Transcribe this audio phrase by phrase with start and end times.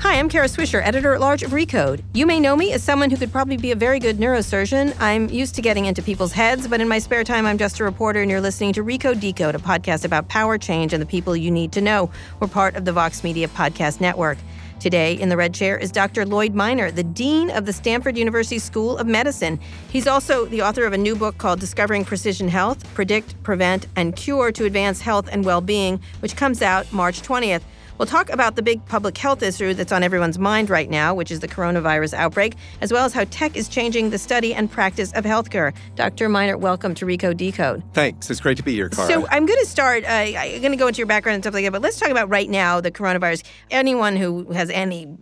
[0.00, 2.02] Hi, I'm Kara Swisher, editor at large of Recode.
[2.14, 4.98] You may know me as someone who could probably be a very good neurosurgeon.
[4.98, 7.84] I'm used to getting into people's heads, but in my spare time, I'm just a
[7.84, 11.36] reporter, and you're listening to Recode Decode, a podcast about power change and the people
[11.36, 12.10] you need to know.
[12.40, 14.38] We're part of the Vox Media Podcast Network.
[14.80, 16.24] Today in the red chair is Dr.
[16.24, 19.60] Lloyd Minor, the Dean of the Stanford University School of Medicine.
[19.90, 24.16] He's also the author of a new book called Discovering Precision Health Predict, Prevent, and
[24.16, 27.60] Cure to Advance Health and Well Being, which comes out March 20th.
[28.00, 31.30] We'll talk about the big public health issue that's on everyone's mind right now, which
[31.30, 35.12] is the coronavirus outbreak, as well as how tech is changing the study and practice
[35.12, 35.74] of healthcare.
[35.96, 36.30] Dr.
[36.30, 37.82] Minor, welcome to Recode Decode.
[37.92, 38.30] Thanks.
[38.30, 39.06] It's great to be here, Kara.
[39.06, 41.52] So I'm going to start, uh, I'm going to go into your background and stuff
[41.52, 43.42] like that, but let's talk about right now the coronavirus.
[43.70, 45.18] Anyone who has any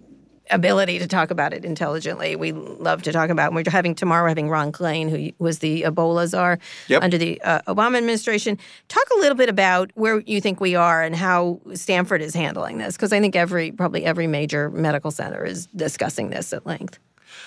[0.50, 2.36] ability to talk about it intelligently.
[2.36, 3.48] We love to talk about.
[3.48, 7.02] And we're having tomorrow having Ron Klain, who was the Ebola czar Yep.
[7.02, 8.58] under the uh, Obama administration.
[8.88, 12.78] Talk a little bit about where you think we are and how Stanford is handling
[12.78, 16.98] this, because I think every probably every major medical center is discussing this at length.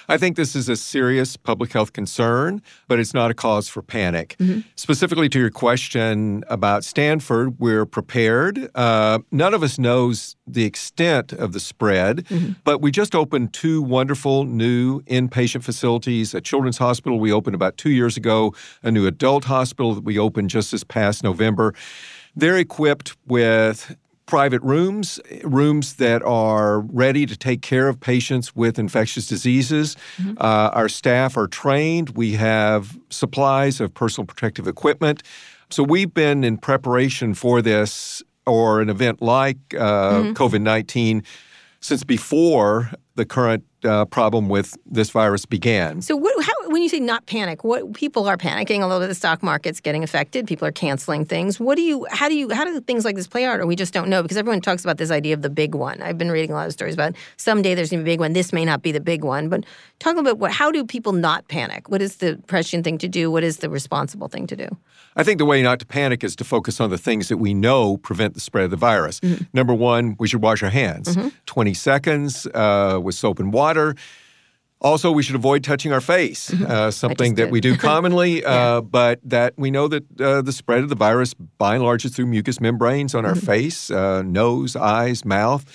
[0.08, 3.82] I think this is a serious public health concern, but it's not a cause for
[3.82, 4.36] panic.
[4.40, 4.62] Mm-hmm.
[4.76, 8.70] Specifically to your question about Stanford, we're prepared.
[8.76, 12.54] Uh, none of us knows the extent of the spread, Mm-hmm.
[12.64, 16.34] but we just opened two wonderful new inpatient facilities.
[16.34, 20.18] A children's hospital we opened about two years ago, a new adult hospital that we
[20.18, 21.74] opened just this past November.
[22.36, 23.96] They're equipped with
[24.32, 29.98] private rooms, rooms that are ready to take care of patients with infectious diseases.
[30.38, 32.12] Uh, our staff are trained.
[32.12, 35.22] We have supplies of personal protective equipment.
[35.70, 41.24] So we've been in preparation for this or an event like uh, COVID 19
[41.82, 46.02] since before the current uh, problem with this virus began.
[46.02, 49.08] So, what, how, when you say not panic, what people are panicking a little bit.
[49.08, 50.48] The stock market's getting affected.
[50.48, 51.60] People are canceling things.
[51.60, 52.06] What do you?
[52.12, 52.50] How do you?
[52.50, 53.60] How do things like this play out?
[53.60, 56.02] Or we just don't know because everyone talks about this idea of the big one.
[56.02, 58.20] I've been reading a lot of stories about someday there's going to be a big
[58.20, 58.34] one.
[58.34, 59.66] This may not be the big one, but
[60.00, 60.38] talk about.
[60.38, 60.52] What?
[60.52, 61.90] How do people not panic?
[61.90, 63.32] What is the prescient thing to do?
[63.32, 64.68] What is the responsible thing to do?
[65.16, 67.54] I think the way not to panic is to focus on the things that we
[67.54, 69.20] know prevent the spread of the virus.
[69.54, 73.71] Number one, we should wash our hands 20 seconds uh, with soap and water.
[74.84, 79.20] Also, we should avoid touching our face, uh, something that we do commonly, uh, but
[79.24, 82.26] that we know that uh, the spread of the virus, by and large, is through
[82.26, 85.66] mucous membranes on our face, uh, nose, eyes, mouth.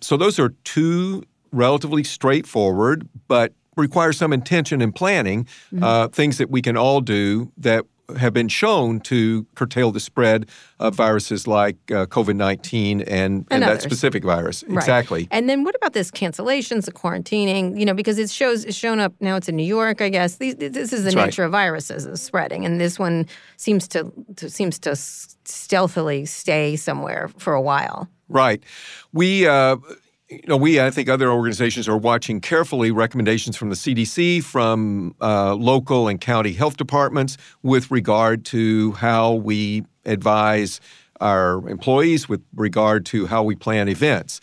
[0.00, 1.22] So, those are two
[1.52, 5.46] relatively straightforward, but require some intention and planning,
[5.80, 7.84] uh, things that we can all do that
[8.18, 13.46] have been shown to curtail the spread of viruses like uh, COVID 19 and, and,
[13.50, 14.64] And that specific virus.
[14.68, 14.76] Right.
[14.76, 15.28] Exactly.
[15.30, 17.78] And then what about this cancellations, the quarantining?
[17.78, 19.36] You know, because it shows it's shown up now.
[19.36, 20.36] It's in New York, I guess.
[20.36, 21.26] These, this is the right.
[21.26, 26.76] nature of viruses is spreading, and this one seems to, to seems to stealthily stay
[26.76, 28.08] somewhere for a while.
[28.28, 28.62] Right.
[29.12, 29.76] We, uh,
[30.28, 35.14] you know, we, I think other organizations are watching carefully recommendations from the CDC, from
[35.20, 40.80] uh, local and county health departments with regard to how we advise
[41.20, 44.40] our employees, with regard to how we plan events.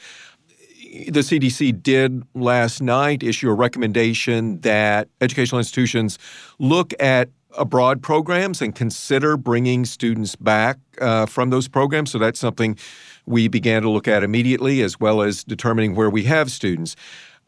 [1.09, 6.17] The CDC did last night issue a recommendation that educational institutions
[6.59, 12.11] look at abroad programs and consider bringing students back uh, from those programs.
[12.11, 12.77] So that's something
[13.25, 16.95] we began to look at immediately, as well as determining where we have students.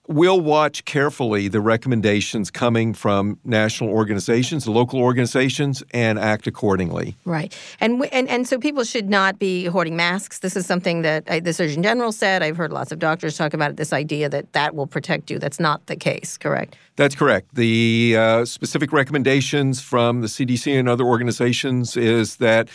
[0.07, 7.16] We'll watch carefully the recommendations coming from national organizations, local organizations, and act accordingly.
[7.25, 10.39] Right, and and and so people should not be hoarding masks.
[10.39, 12.44] This is something that I, the Surgeon General said.
[12.44, 13.77] I've heard lots of doctors talk about it.
[13.77, 15.39] This idea that that will protect you.
[15.39, 16.38] That's not the case.
[16.38, 16.75] Correct.
[16.98, 17.56] That's correct.
[17.56, 22.69] The uh, specific recommendations from the CDC and other organizations is that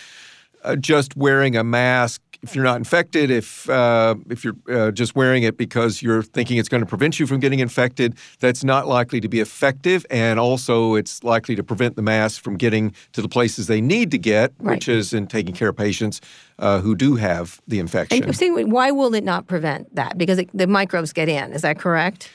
[0.65, 5.15] uh, just wearing a mask if you're not infected, if uh, if you're uh, just
[5.15, 8.87] wearing it because you're thinking it's going to prevent you from getting infected, that's not
[8.87, 13.23] likely to be effective, and also it's likely to prevent the masks from getting to
[13.23, 14.77] the places they need to get, Right.
[14.77, 16.21] which is in taking care of patients
[16.59, 18.23] uh, who do have the infection.
[18.23, 20.17] And why will it not prevent that?
[20.17, 21.53] Because it, the microbes get in.
[21.53, 22.31] Is that correct?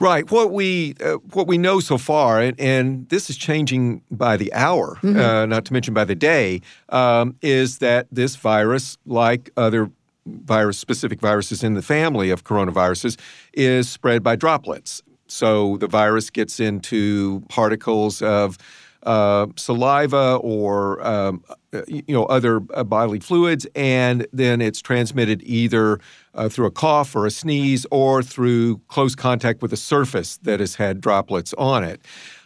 [0.00, 0.28] Right.
[0.30, 4.52] What we uh, what we know so far, and, and this is changing by the
[4.52, 9.90] hour, uh, not to mention by the day, um, is that this virus, like other
[10.26, 13.16] virus specific viruses in the family of coronaviruses,
[13.52, 15.02] is spread by droplets.
[15.26, 18.58] So the virus gets into particles of
[19.04, 25.42] uh, saliva or um, uh, you know other uh, bodily fluids, and then it's transmitted
[25.44, 25.98] either
[26.34, 30.60] uh, through a cough or a sneeze or through close contact with a surface that
[30.60, 32.00] has had droplets on it.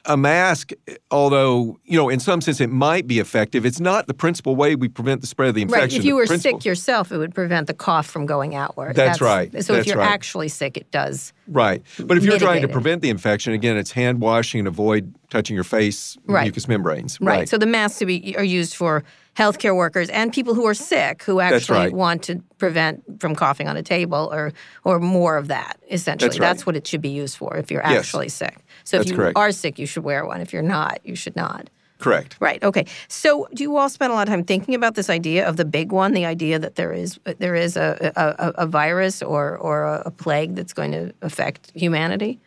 [0.05, 0.73] A mask,
[1.11, 4.75] although you know in some sense it might be effective, it's not the principal way
[4.75, 5.97] we prevent the spread of the infection.
[5.97, 5.99] Right.
[5.99, 8.97] If you were sick yourself, it would prevent the cough from going outward.
[8.97, 9.50] That's right.
[9.62, 10.11] So if you're right.
[10.11, 11.33] actually sick, it does.
[11.47, 11.83] Right.
[11.99, 12.73] But if you're trying to it.
[12.73, 16.45] prevent the infection, again, it's hand washing and avoid touching your face, Right.
[16.45, 17.21] mucous membranes.
[17.21, 17.39] Right.
[17.39, 17.49] right.
[17.49, 19.05] So the masks be, are used for
[19.37, 21.93] healthcare workers and people who are sick who actually right.
[21.93, 24.53] want to prevent from coughing on a table or
[24.85, 25.79] or more of that.
[25.91, 26.67] Essentially, That's right.
[26.67, 28.00] what it should be used for if you're Yes.
[28.00, 28.59] actually sick.
[28.88, 29.37] So if That's you correct.
[29.37, 30.40] are sick, you should wear one.
[30.40, 31.69] If you're not, you should not.
[31.99, 32.37] Correct.
[32.40, 32.62] Right.
[32.62, 32.87] Okay.
[33.08, 35.67] So, do you all spend a lot of time thinking about this idea of the
[35.67, 39.58] big one, the idea that there is uh, there is a a, a virus or
[39.58, 42.40] or a, plague that's going to affect humanity?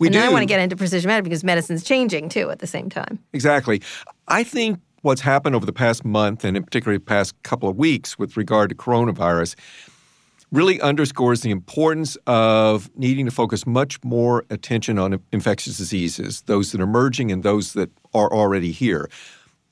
[0.00, 0.20] We and do.
[0.20, 3.20] I want to get into precision medicine because medicine's changing too at the same time.
[3.32, 3.80] Exactly.
[4.26, 7.76] I think what's happened over the past month, and in particular the past couple of
[7.76, 9.54] weeks with regard to coronavirus,
[10.54, 16.70] really underscores the importance of needing to focus much more attention on infectious diseases, those
[16.70, 19.10] that are emerging and those that are already here.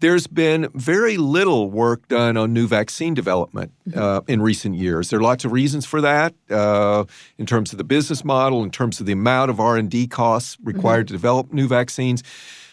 [0.00, 5.10] There's been very little work done on new vaccine development uh, in recent years.
[5.10, 7.04] There are lots of reasons for that, uh,
[7.38, 10.08] in terms of the business model, in terms of the amount of R and D
[10.08, 12.24] costs required to develop new vaccines.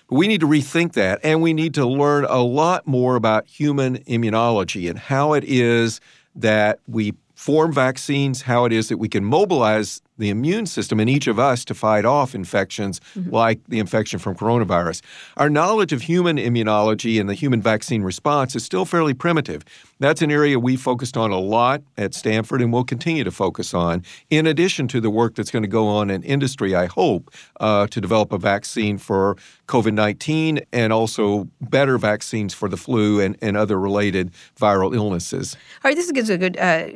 [0.10, 3.46] But we need to rethink that, and we need to learn a lot more about
[3.46, 6.02] human immunology and how it is
[6.34, 11.10] that we form vaccines, how it is that we can mobilize the immune system in
[11.10, 15.02] each of us to fight off infections like the infection from coronavirus.
[15.38, 19.64] Our knowledge of human immunology and the human vaccine response is still fairly primitive.
[20.00, 23.74] That's an area we focused on a lot at Stanford and will continue to focus
[23.74, 27.34] on, in addition to the work that's going to go on in industry, I hope,
[27.60, 29.36] uh, to develop a vaccine for
[29.68, 35.56] COVID 19 and also better vaccines for the flu and, and other related viral illnesses.
[35.84, 36.88] All right, this gives a good uh,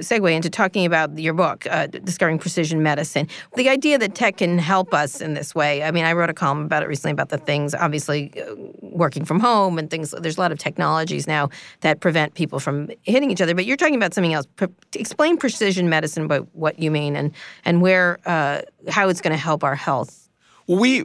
[0.00, 3.28] segue into talking about your book, uh, Discovering Precision Medicine.
[3.56, 5.82] The idea that tech can help us in this way.
[5.82, 9.24] I mean, I wrote a column about it recently about the things, obviously, uh, working
[9.24, 10.10] from home and things.
[10.10, 11.48] There's a lot of technologies now
[11.80, 13.54] that prevent people from hitting each other.
[13.54, 14.46] But you're talking about something else.
[14.56, 17.32] Pre- explain precision medicine, but what you mean, and
[17.64, 20.28] and where uh, how it's going to help our health.
[20.66, 21.04] We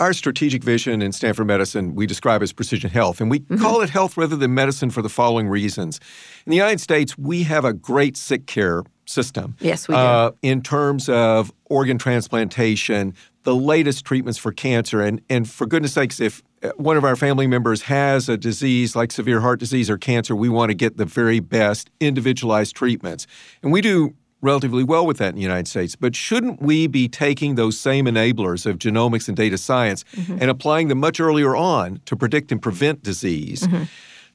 [0.00, 3.90] our strategic vision in Stanford Medicine we describe as precision health, and we call it
[3.90, 6.00] health rather than medicine for the following reasons.
[6.46, 9.56] In the United States, we have a great sick care system.
[9.60, 10.00] Yes, we do.
[10.00, 15.92] Uh, in terms of organ transplantation, the latest treatments for cancer, and and for goodness
[15.92, 19.90] sakes, if uh, one of our family members has a disease like severe heart disease
[19.90, 23.26] or cancer, we want to get the very best individualized treatments,
[23.62, 25.96] and we do relatively well with that in the United States.
[25.96, 30.88] But shouldn't we be taking those same enablers of genomics and data science and applying
[30.88, 33.68] them much earlier on to predict and prevent disease?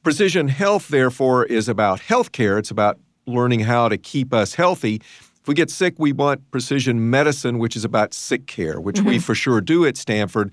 [0.04, 2.56] Precision health, therefore, is about healthcare.
[2.56, 4.96] It's about learning how to keep us healthy.
[4.96, 9.12] If we get sick, we want precision medicine, which is about sick care, which we
[9.12, 9.20] mm-hmm.
[9.20, 10.52] for sure do at Stanford.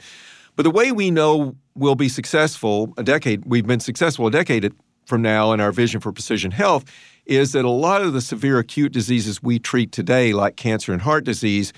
[0.55, 4.71] But the way we know we'll be successful a decade, we've been successful a decade
[5.05, 6.85] from now in our vision for precision health,
[7.25, 11.01] is that a lot of the severe acute diseases we treat today, like cancer and
[11.01, 11.73] heart disease,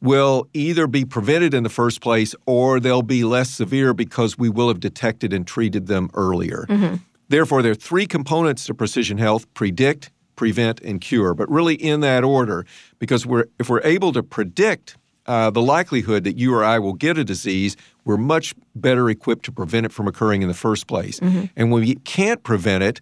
[0.00, 4.48] will either be prevented in the first place or they'll be less severe because we
[4.48, 6.66] will have detected and treated them earlier.
[6.68, 6.96] Mm-hmm.
[7.28, 12.00] Therefore, there are three components to precision health predict, prevent, and cure, but really in
[12.00, 12.64] that order,
[12.98, 16.92] because we're, if we're able to predict uh, the likelihood that you or I will
[16.92, 20.86] get a disease, we're much better equipped to prevent it from occurring in the first
[20.86, 21.18] place.
[21.56, 23.00] And when we can't prevent it,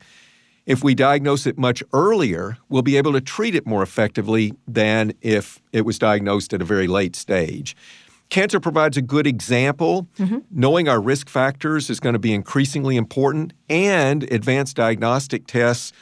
[0.64, 5.12] if we diagnose it much earlier, we'll be able to treat it more effectively than
[5.20, 7.76] if it was diagnosed at a very late stage.
[8.30, 10.08] Cancer provides a good example.
[10.50, 15.92] Knowing our risk factors is going to be increasingly important, and advanced diagnostic tests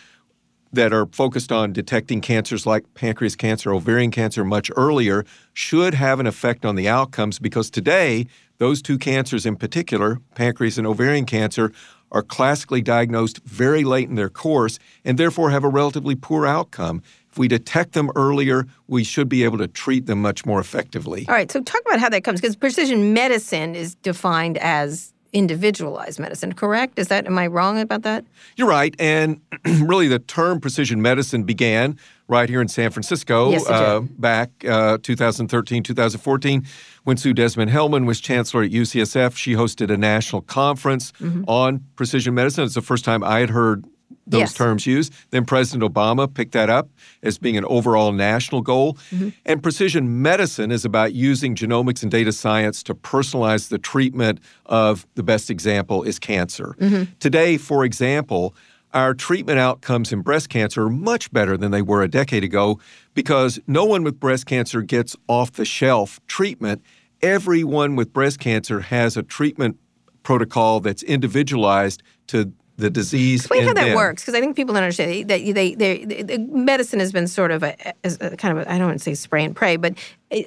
[0.72, 6.18] that are focused on detecting cancers like pancreas cancer, ovarian cancer much earlier should have
[6.18, 8.26] an effect on the outcomes because today,
[8.58, 11.72] those two cancers in particular, pancreas and ovarian cancer,
[12.10, 17.02] are classically diagnosed very late in their course and therefore have a relatively poor outcome.
[17.30, 21.26] If we detect them earlier, we should be able to treat them much more effectively.
[21.28, 26.20] All right, so talk about how that comes because precision medicine is defined as individualized
[26.20, 26.98] medicine, correct?
[26.98, 28.24] Is that am I wrong about that?
[28.56, 31.98] You're right, and really the term precision medicine began
[32.28, 36.66] right here in San Francisco yes, uh, back uh, 2013, 2014
[37.04, 39.36] when Sue Desmond Hellmann was chancellor at UCSF.
[39.36, 41.44] She hosted a national conference mm-hmm.
[41.46, 42.64] on precision medicine.
[42.64, 43.84] It's the first time I had heard
[44.26, 44.54] those yes.
[44.54, 45.12] terms used.
[45.30, 46.88] Then President Obama picked that up
[47.22, 48.94] as being an overall national goal.
[49.10, 49.30] Mm-hmm.
[49.44, 55.06] And precision medicine is about using genomics and data science to personalize the treatment of
[55.14, 56.76] the best example is cancer.
[56.78, 57.12] Mm-hmm.
[57.18, 58.54] Today, for example,
[58.94, 62.78] our treatment outcomes in breast cancer are much better than they were a decade ago
[63.14, 66.82] because no one with breast cancer gets off the shelf treatment.
[67.22, 69.78] Everyone with breast cancer has a treatment
[70.22, 73.40] protocol that's individualized to the disease.
[73.40, 73.96] Explain how that them.
[73.96, 77.50] works, because I think people don't understand that they, they, they, medicine has been sort
[77.50, 79.94] of a, a kind of I don't want to say spray and pray, but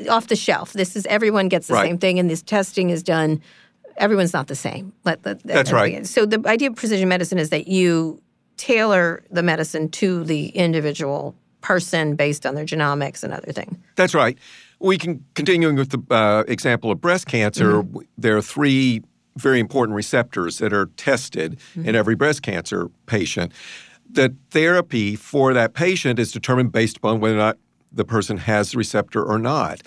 [0.10, 0.74] off the shelf.
[0.74, 1.88] This is everyone gets the right.
[1.88, 3.41] same thing, and this testing is done.
[3.98, 4.91] Everyone's not the same.
[5.05, 6.05] Let, let, That's right.
[6.05, 8.22] So the idea of precision medicine is that you
[8.58, 13.77] tailor the medicine to the individual person based on their genomics and other things.
[13.96, 14.38] That's right.
[14.79, 17.84] We can continuing with the uh, example of breast cancer.
[17.84, 18.00] Mm-hmm.
[18.17, 19.03] There are three
[19.38, 21.89] very important receptors that are tested mm-hmm.
[21.89, 23.51] in every breast cancer patient.
[24.10, 27.58] The therapy for that patient is determined based upon whether or not
[27.92, 29.82] the person has the receptor or not.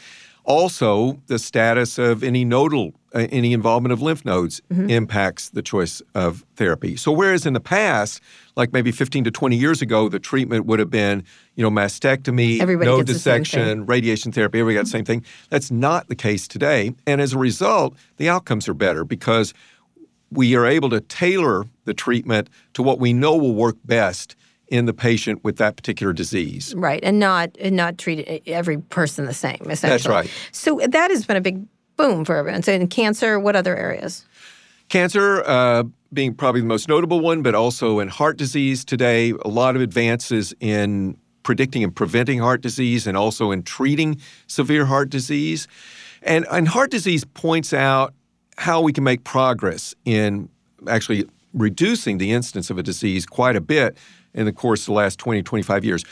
[0.49, 4.89] Also, the status of any nodal, uh, any involvement of lymph nodes mm-hmm.
[4.89, 6.97] impacts the choice of therapy.
[6.97, 8.23] So, whereas in the past,
[8.57, 11.23] like maybe 15 to 20 years ago, the treatment would have been,
[11.55, 15.23] you know, mastectomy, Everybody node dissection, radiation therapy, everybody got the same thing.
[15.51, 16.95] That's not the case today.
[17.07, 19.53] And as a result, the outcomes are better because
[20.31, 24.35] we are able to tailor the treatment to what we know will work best
[24.71, 26.75] in the patient with that particular disease.
[26.75, 29.59] Right, and not and not treat every person the same.
[29.69, 30.31] Essentially, that's right.
[30.53, 32.63] So that has been a big boom for everyone.
[32.63, 34.25] So in cancer, what other areas?
[34.89, 39.49] Cancer uh, being probably the most notable one, but also in heart disease today, a
[39.49, 45.11] lot of advances in predicting and preventing heart disease and also in treating severe heart
[45.11, 45.69] disease.
[46.23, 48.15] And, and heart disease points out
[48.57, 50.49] how we can make progress in
[50.89, 53.97] actually reducing the incidence of a disease quite a bit
[54.39, 56.05] in the course of the last 20, 25 years.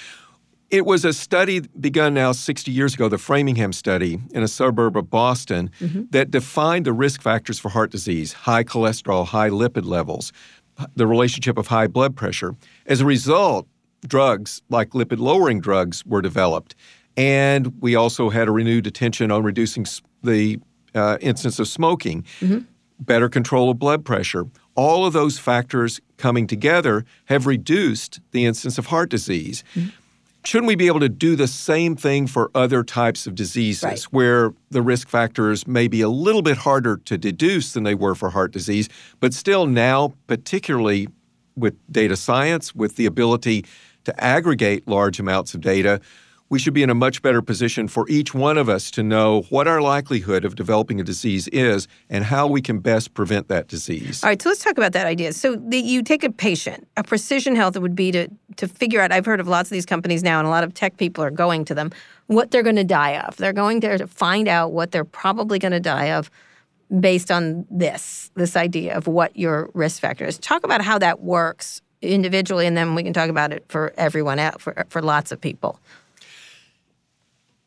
[0.68, 4.96] It was a study begun now 60 years ago, the Framingham study in a suburb
[4.96, 6.02] of Boston, mm-hmm.
[6.10, 10.32] that defined the risk factors for heart disease high cholesterol, high lipid levels,
[10.96, 12.56] the relationship of high blood pressure.
[12.86, 13.68] As a result,
[14.04, 16.74] drugs like lipid lowering drugs were developed.
[17.16, 19.86] And we also had a renewed attention on reducing
[20.22, 20.58] the
[20.96, 22.58] uh, incidence of smoking, mm-hmm.
[22.98, 28.78] better control of blood pressure all of those factors coming together have reduced the incidence
[28.78, 29.64] of heart disease.
[29.74, 29.88] Mm-hmm.
[30.44, 34.02] Shouldn't we be able to do the same thing for other types of diseases right.
[34.04, 38.14] where the risk factors may be a little bit harder to deduce than they were
[38.14, 41.08] for heart disease, but still now, particularly
[41.56, 43.64] with data science, with the ability
[44.04, 46.00] to aggregate large amounts of data,
[46.48, 49.42] we should be in a much better position for each one of us to know
[49.48, 53.66] what our likelihood of developing a disease is and how we can best prevent that
[53.66, 54.22] disease.
[54.22, 55.32] All right, so let's talk about that idea.
[55.32, 59.12] So the, you take a patient, a precision health would be to to figure out.
[59.12, 61.30] I've heard of lots of these companies now, and a lot of tech people are
[61.30, 61.90] going to them.
[62.26, 63.36] What they're going to die of.
[63.36, 66.30] They're going there to find out what they're probably going to die of
[67.00, 70.38] based on this this idea of what your risk factor is.
[70.38, 74.38] Talk about how that works individually, and then we can talk about it for everyone
[74.38, 75.80] else, for for lots of people.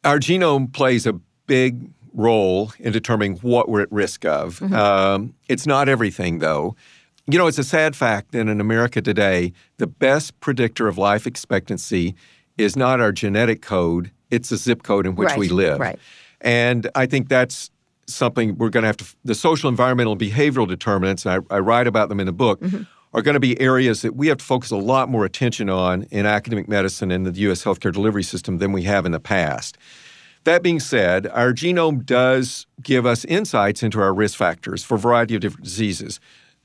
[0.03, 1.13] Our genome plays a
[1.48, 4.60] big role in determining what we're at risk of.
[4.60, 4.74] Mm-hmm.
[4.74, 6.75] Um, it's not everything, though.
[7.27, 11.27] You know, it's a sad fact that in America today, the best predictor of life
[11.27, 12.15] expectancy
[12.58, 15.79] is not our genetic code, it's the zip code in which right, we live.
[15.79, 16.00] Right.
[16.41, 17.72] And I think that's
[18.08, 21.60] something we're going to have to, the social, environmental, and behavioral determinants, and I, I
[21.60, 22.84] write about them in the book, mm-hmm.
[23.13, 26.04] Are going to be areas that we have to focus a lot more attention on
[26.12, 27.63] in academic medicine and the U.S.
[27.63, 29.78] healthcare delivery system than we have in the past.
[30.44, 35.00] That being said, our genome does give us insights into our risk factors for a
[35.00, 36.20] variety of different diseases.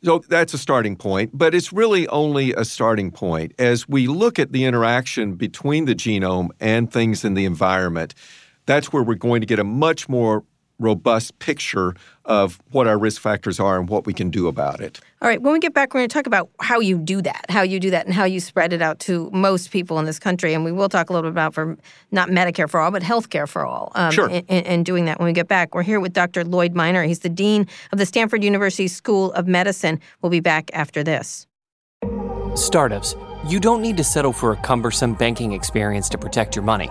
[0.05, 3.53] So that's a starting point, but it's really only a starting point.
[3.59, 8.15] As we look at the interaction between the genome and things in the environment,
[8.67, 10.45] that's where we're going to get a much more
[10.79, 15.01] robust picture of what our risk factors are and what we can do about it.
[15.21, 17.45] All right, when we get back, we're going to talk about how you do that,
[17.49, 20.19] how you do that, and how you spread it out to most people in this
[20.19, 20.55] country.
[20.55, 21.77] And we will talk a little bit about for
[22.11, 23.93] not Medicare for all, but healthcare for all.
[23.95, 24.43] Um, sure.
[24.49, 25.75] And doing that when we get back.
[25.75, 26.45] We're here with Dr.
[26.45, 27.05] Lloyd Minor.
[27.05, 30.01] He's the Dean of the Stanford University School of Medicine.
[30.23, 31.47] We'll be back after this.
[32.55, 33.17] Startups,
[33.49, 36.91] you don't need to settle for a cumbersome banking experience to protect your money.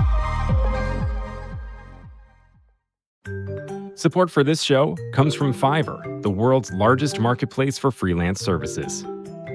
[4.01, 9.03] Support for this show comes from Fiverr, the world's largest marketplace for freelance services.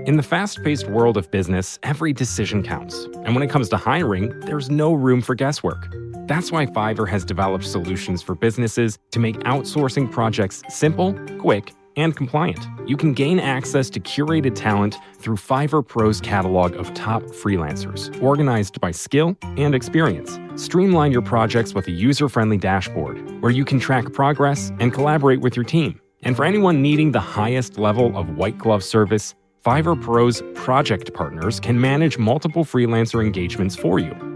[0.07, 3.07] In the fast paced world of business, every decision counts.
[3.25, 5.89] And when it comes to hiring, there's no room for guesswork.
[6.29, 12.17] That's why Fiverr has developed solutions for businesses to make outsourcing projects simple, quick, and
[12.17, 12.67] compliant.
[12.87, 18.81] You can gain access to curated talent through Fiverr Pro's catalog of top freelancers, organized
[18.81, 20.39] by skill and experience.
[20.55, 25.41] Streamline your projects with a user friendly dashboard where you can track progress and collaborate
[25.41, 26.01] with your team.
[26.23, 29.35] And for anyone needing the highest level of white glove service,
[29.65, 34.36] Fiverr Pro's project partners can manage multiple freelancer engagements for you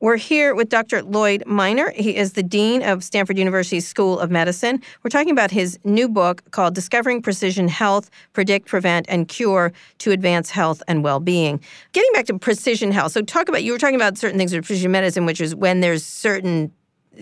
[0.00, 1.02] We're here with Dr.
[1.02, 1.90] Lloyd Minor.
[1.96, 4.82] He is the Dean of Stanford University's School of Medicine.
[5.02, 10.10] We're talking about his new book called Discovering Precision Health Predict, Prevent, and Cure to
[10.10, 11.62] Advance Health and Well Being.
[11.92, 14.66] Getting back to precision health, so talk about, you were talking about certain things with
[14.66, 16.70] precision medicine, which is when there's certain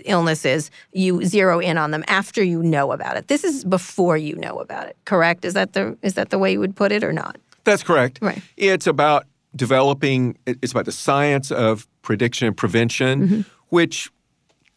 [0.04, 3.28] illnesses, you zero in on them after you know about it.
[3.28, 5.44] This is before you know about it, correct?
[5.44, 7.36] Is that the is that the way you would put it or not?
[7.62, 8.18] That's correct.
[8.20, 8.42] Right.
[8.56, 9.26] It's about
[9.56, 13.40] developing, it's about the science of prediction and prevention, mm-hmm.
[13.68, 14.10] which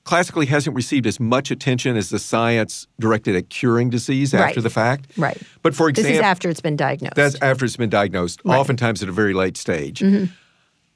[0.03, 4.47] classically hasn't received as much attention as the science directed at curing disease right.
[4.47, 5.11] after the fact.
[5.17, 5.37] Right.
[5.61, 7.15] But for example, this is after it's been diagnosed.
[7.15, 8.57] That's after it's been diagnosed, right.
[8.57, 9.99] oftentimes at a very late stage.
[9.99, 10.31] Mm-hmm.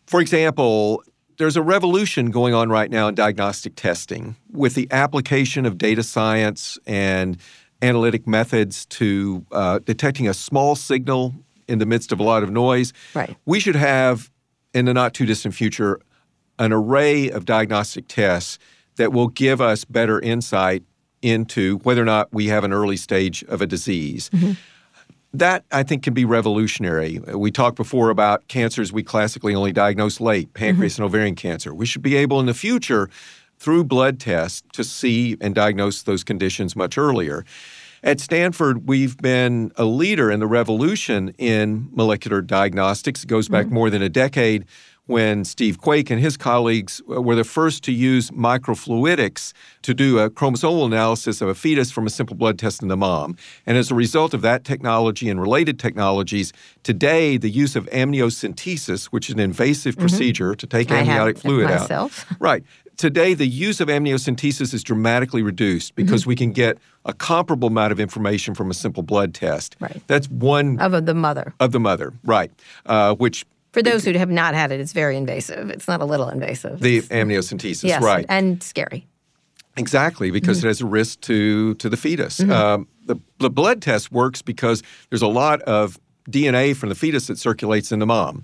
[0.07, 1.03] For example,
[1.37, 6.03] there's a revolution going on right now in diagnostic testing with the application of data
[6.03, 7.37] science and
[7.81, 11.33] analytic methods to uh, detecting a small signal
[11.71, 12.93] in the midst of a lot of noise.
[13.15, 13.35] Right.
[13.45, 14.29] We should have,
[14.73, 15.99] in the not too distant future,
[16.59, 18.59] an array of diagnostic tests
[18.97, 20.83] that will give us better insight
[21.21, 24.29] into whether or not we have an early stage of a disease.
[24.29, 24.53] Mm-hmm.
[25.33, 27.19] That, I think, can be revolutionary.
[27.19, 31.03] We talked before about cancers we classically only diagnose late, pancreas mm-hmm.
[31.03, 31.73] and ovarian cancer.
[31.73, 33.09] We should be able in the future,
[33.57, 37.45] through blood tests, to see and diagnose those conditions much earlier.
[38.03, 43.23] At Stanford, we've been a leader in the revolution in molecular diagnostics.
[43.23, 43.75] It goes back mm-hmm.
[43.75, 44.65] more than a decade
[45.05, 50.29] when Steve Quake and his colleagues were the first to use microfluidics to do a
[50.29, 53.35] chromosomal analysis of a fetus from a simple blood test in the mom.
[53.65, 59.05] And as a result of that technology and related technologies, today the use of amniocentesis,
[59.07, 60.07] which is an invasive mm-hmm.
[60.07, 62.25] procedure to take amniotic fluid myself.
[62.31, 62.37] out.
[62.41, 62.63] Right.
[63.01, 66.29] Today, the use of amniocentesis is dramatically reduced because mm-hmm.
[66.29, 69.75] we can get a comparable amount of information from a simple blood test.
[69.79, 70.03] Right.
[70.05, 71.51] That's one of the mother.
[71.59, 72.51] Of the mother, right?
[72.85, 75.71] Uh, which for those who have not had it, it's very invasive.
[75.71, 76.79] It's not a little invasive.
[76.79, 78.23] The it's, amniocentesis, yes, right?
[78.29, 79.07] and scary.
[79.77, 80.67] Exactly, because mm-hmm.
[80.67, 82.37] it has a risk to to the fetus.
[82.37, 82.51] Mm-hmm.
[82.51, 87.25] Um, the the blood test works because there's a lot of DNA from the fetus
[87.25, 88.43] that circulates in the mom.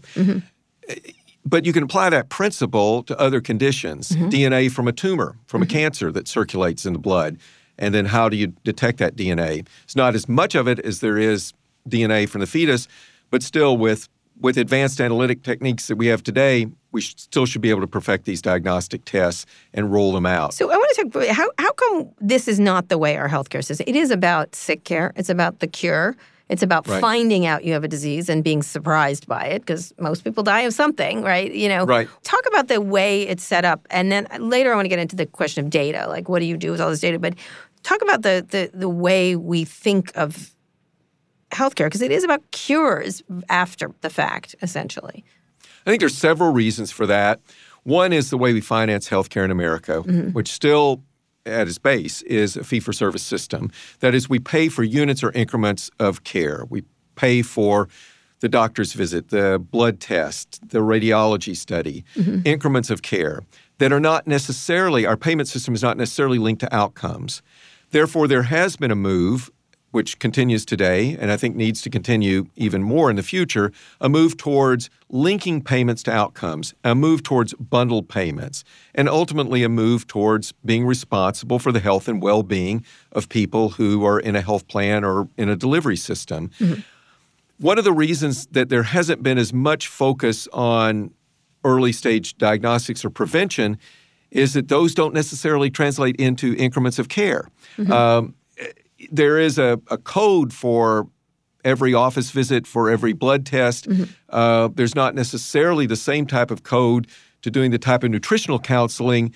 [1.48, 4.28] But you can apply that principle to other conditions mm-hmm.
[4.28, 5.72] DNA from a tumor, from mm-hmm.
[5.72, 7.38] a cancer that circulates in the blood.
[7.78, 9.66] And then how do you detect that DNA?
[9.86, 11.54] It's not as much of it as there is
[11.88, 12.90] DNA from the fetus,
[13.30, 14.10] but still, with,
[14.42, 18.26] with advanced analytic techniques that we have today, we still should be able to perfect
[18.26, 20.54] these diagnostic tests and roll them out.
[20.54, 23.64] So I want to talk how, how come this is not the way our healthcare
[23.64, 23.86] system?
[23.88, 26.18] It is about sick care, it's about the cure.
[26.50, 27.02] It's about right.
[27.02, 30.62] finding out you have a disease and being surprised by it because most people die
[30.62, 31.54] of something, right?
[31.54, 32.08] You know, right.
[32.24, 35.16] talk about the way it's set up, and then later I want to get into
[35.16, 37.20] the question of data, like what do you do with all this data?
[37.20, 37.36] But
[37.84, 40.54] talk about the the the way we think of
[41.52, 45.24] healthcare because it is about cures after the fact, essentially.
[45.86, 47.40] I think there's several reasons for that.
[47.84, 50.32] One is the way we finance healthcare in America, mm-hmm.
[50.32, 51.04] which still
[51.48, 53.72] at its base is a fee for service system.
[54.00, 56.66] That is, we pay for units or increments of care.
[56.70, 56.84] We
[57.16, 57.90] pay for
[58.40, 62.42] the doctor's visit, the blood test, the radiology study, mm-hmm.
[62.46, 63.44] increments of care
[63.80, 67.42] that are not necessarily, our payment system is not necessarily linked to outcomes.
[67.92, 69.50] Therefore, there has been a move,
[69.98, 74.08] which continues today, and I think needs to continue even more in the future, a
[74.08, 80.06] move towards linking payments to outcomes, a move towards bundled payments, and ultimately a move
[80.06, 84.42] towards being responsible for the health and well being of people who are in a
[84.42, 86.52] health plan or in a delivery system.
[87.58, 91.10] One of the reasons that there hasn't been as much focus on
[91.64, 93.80] early stage diagnostics or prevention
[94.30, 97.50] is that those don't necessarily translate into increments of care.
[97.92, 98.36] Um,
[99.12, 101.08] there is a, a code for
[101.64, 103.88] every office visit, for every blood test.
[104.30, 107.08] Uh, there's not necessarily the same type of code
[107.42, 109.34] to doing the type of nutritional counseling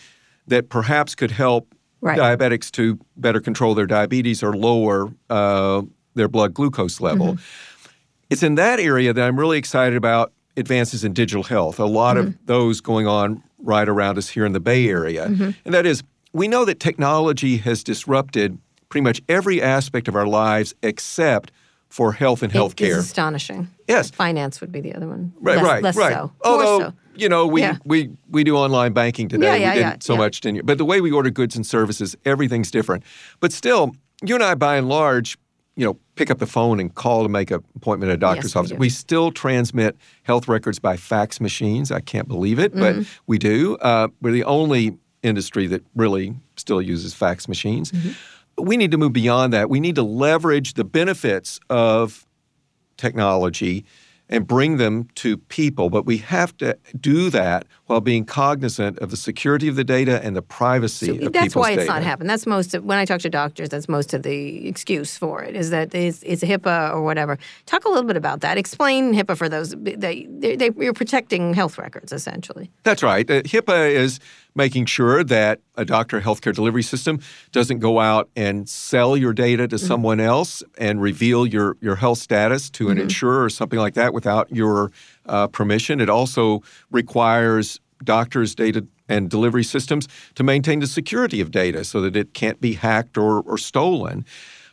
[0.48, 2.18] that perhaps could help Right.
[2.18, 5.84] diabetics to better control their diabetes or lower uh,
[6.16, 7.38] their blood glucose level.
[8.32, 11.80] It's in that area that I'm really excited about advances in digital health.
[11.80, 15.26] A lot of those going on right around us here in the Bay Area.
[15.26, 16.02] And that is,
[16.34, 18.58] we know that technology has disrupted
[18.92, 21.52] pretty much every aspect of our lives except
[21.90, 23.00] for health and health care.
[23.00, 23.68] astonishing.
[23.88, 24.12] Yes.
[24.12, 25.34] Finance would be the other one.
[25.40, 26.14] Right, less, right, less right.
[26.14, 26.32] so.
[26.46, 26.94] Although so.
[27.16, 27.78] you know, we, Yeah.
[27.84, 29.46] we we do online banking today.
[29.48, 30.20] Yeah, yeah, we didn't yeah, so yeah.
[30.20, 33.04] much ten years, but the way we order goods and services, everything's different.
[33.40, 35.38] But still, you and I, by and large,
[35.76, 38.52] you know, pick up the phone and call to make an appointment at a doctor's
[38.52, 38.72] Yes, we office.
[38.72, 38.78] do.
[38.78, 41.92] We still transmit health records by fax machines.
[41.92, 43.00] I can't believe it, Mm-hmm.
[43.02, 43.76] but we do.
[43.82, 47.92] Uh, we're the only industry that really still uses fax machines.
[47.92, 48.12] Mm-hmm.
[48.62, 49.72] But we need to move beyond that.
[49.72, 52.28] We need to leverage the benefits of
[52.96, 53.86] technology
[54.30, 55.90] and bring them to people.
[55.90, 60.24] But we have to do that while being cognizant of the security of the data
[60.24, 61.92] and the privacy So of people's that's why it's data.
[61.92, 62.28] not happening.
[62.28, 63.70] That's most of when I talk to doctors.
[63.70, 67.40] That's most of the excuse for it is that it's, it's HIPAA or whatever.
[67.66, 68.60] Talk a little bit about that.
[68.60, 69.72] Explain HIPAA for those.
[69.72, 72.70] They, they, they you're protecting health records essentially.
[72.84, 73.30] That's right.
[73.30, 74.20] Uh, HIPAA is
[74.56, 77.20] making sure that a doctor healthcare delivery system
[77.52, 82.18] doesn't go out and sell your data to someone else and reveal your, your health
[82.18, 84.92] status to an insurer or something like that without your
[85.28, 86.02] uh, permission.
[86.02, 86.62] It also
[86.92, 92.34] requires doctors' data and delivery systems to maintain the security of data so that it
[92.34, 94.26] can't be hacked or, or stolen.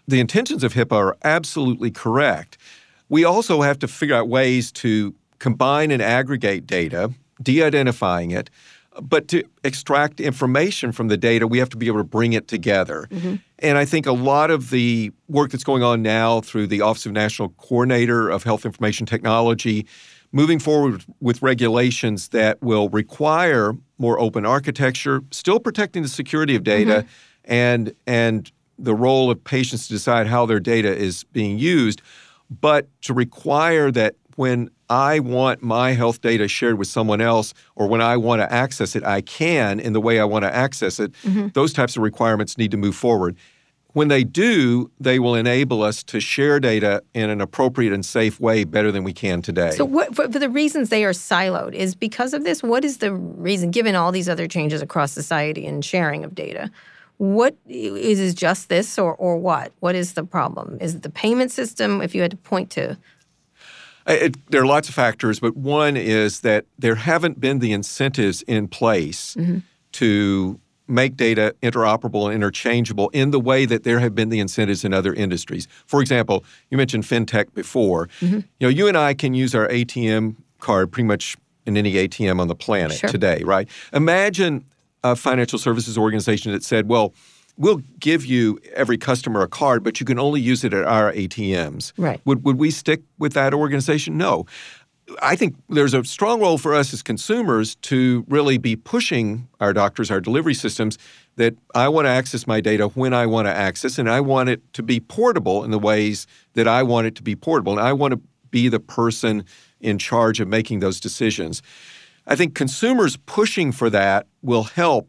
[0.06, 2.56] The intentions of HIPAA are absolutely correct.
[3.08, 7.12] We also have to figure out ways to combine and aggregate data,
[7.42, 8.50] de identifying it,
[9.00, 12.48] but to extract information from the data, we have to be able to bring it
[12.48, 13.06] together.
[13.10, 13.36] Mm-hmm.
[13.60, 17.06] And I think a lot of the work that's going on now through the Office
[17.06, 19.86] of National Coordinator of Health Information Technology,
[20.32, 26.64] moving forward with regulations that will require more open architecture, still protecting the security of
[26.64, 27.52] data mm-hmm.
[27.52, 32.00] and and the role of patients to decide how their data is being used,
[32.48, 37.86] but to require that when I want my health data shared with someone else or
[37.86, 40.98] when I want to access it, I can in the way I want to access
[40.98, 41.12] it.
[41.24, 41.48] Mm-hmm.
[41.54, 43.36] Those types of requirements need to move forward.
[43.94, 48.38] When they do, they will enable us to share data in an appropriate and safe
[48.38, 49.70] way better than we can today.
[49.72, 52.62] So what for, for the reasons they are siloed is because of this.
[52.62, 56.70] What is the reason, given all these other changes across society and sharing of data?
[57.16, 59.72] What is just this or or what?
[59.80, 60.78] What is the problem?
[60.80, 62.00] Is it the payment system?
[62.00, 62.96] If you had to point to
[64.08, 68.42] It, there are lots of factors, but one is that there haven't been the incentives
[68.42, 69.58] in place mm-hmm.
[69.92, 74.84] to make data interoperable and interchangeable in the way that there have been the incentives
[74.84, 75.68] in other industries.
[75.86, 78.08] For example, you mentioned fintech before.
[78.20, 78.36] Mm-hmm.
[78.36, 82.40] You know, you and I can use our ATM card pretty much in any ATM
[82.40, 83.10] on the planet Sure.
[83.10, 83.68] today, right?
[83.92, 84.64] Imagine
[85.04, 87.12] a financial services organization that said, well,
[87.58, 91.12] we'll give you every customer a card, but you can only use it at our
[91.12, 91.92] ATMs.
[91.98, 92.20] Right.
[92.24, 94.16] Would, would we stick with that organization?
[94.16, 94.46] No.
[95.22, 99.72] I think there's a strong role for us as consumers to really be pushing our
[99.72, 100.98] doctors, our delivery systems,
[101.36, 104.50] that I want to access my data when I want to access, and I want
[104.50, 107.72] it to be portable in the ways that I want it to be portable.
[107.72, 109.44] And I want to be the person
[109.80, 111.62] in charge of making those decisions.
[112.26, 115.08] I think consumers pushing for that will help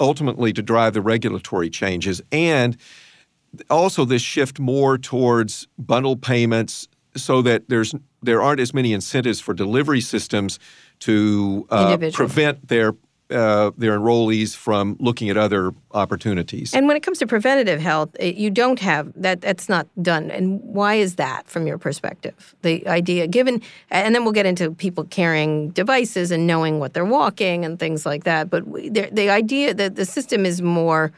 [0.00, 2.76] ultimately to drive the regulatory changes and
[3.70, 9.40] also this shift more towards bundle payments so that there's there aren't as many incentives
[9.40, 10.58] for delivery systems
[11.00, 12.94] to uh, prevent their
[13.30, 16.74] uh, their enrollees from looking at other opportunities.
[16.74, 19.40] And when it comes to preventative health, it, you don't have that.
[19.40, 20.30] That's not done.
[20.30, 22.54] And why is that, from your perspective?
[22.62, 27.04] The idea, given, and then we'll get into people carrying devices and knowing what they're
[27.04, 28.48] walking and things like that.
[28.48, 31.12] But we, the, the idea that the system is more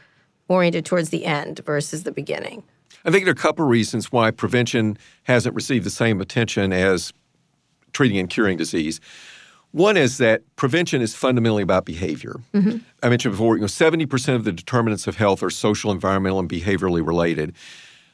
[0.47, 2.63] oriented towards the end versus the beginning.
[3.05, 6.73] I think there are a couple of reasons why prevention hasn't received the same attention
[6.73, 7.13] as
[7.93, 8.99] treating and curing disease.
[9.71, 12.39] One is that prevention is fundamentally about behavior.
[12.53, 12.77] Mm-hmm.
[13.03, 16.49] I mentioned before, you know, 70% of the determinants of health are social, environmental, and
[16.49, 17.53] behaviorally related.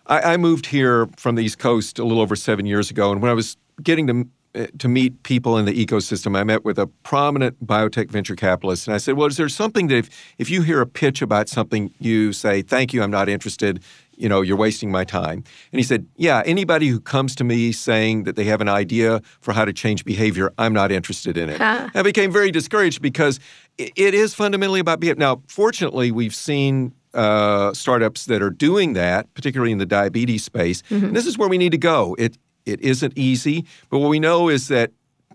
[0.08, 3.22] I, I, moved here from the East Coast a little over seven years ago, and
[3.22, 6.80] when I was getting to uh, to meet people in the ecosystem, I met with
[6.80, 10.50] a prominent biotech venture capitalist, and I said, "Well, is there something that if, if
[10.50, 13.84] you hear a pitch about something, you say, thank you, I'm not interested
[14.18, 15.44] you know, you're wasting my time.
[15.72, 19.22] And he said, yeah, anybody who comes to me saying that they have an idea
[19.42, 21.60] for how to change behavior, I'm not interested in it.
[21.60, 21.90] Huh.
[21.94, 23.40] I became very discouraged because
[23.78, 25.20] it is fundamentally about behavior.
[25.20, 30.82] Now, fortunately, we've seen uh, startups that are doing that, particularly in the diabetes space.
[30.84, 31.08] Mm-hmm.
[31.08, 32.16] And this is where we need to go.
[32.20, 34.92] It it isn't easy, but what we know is that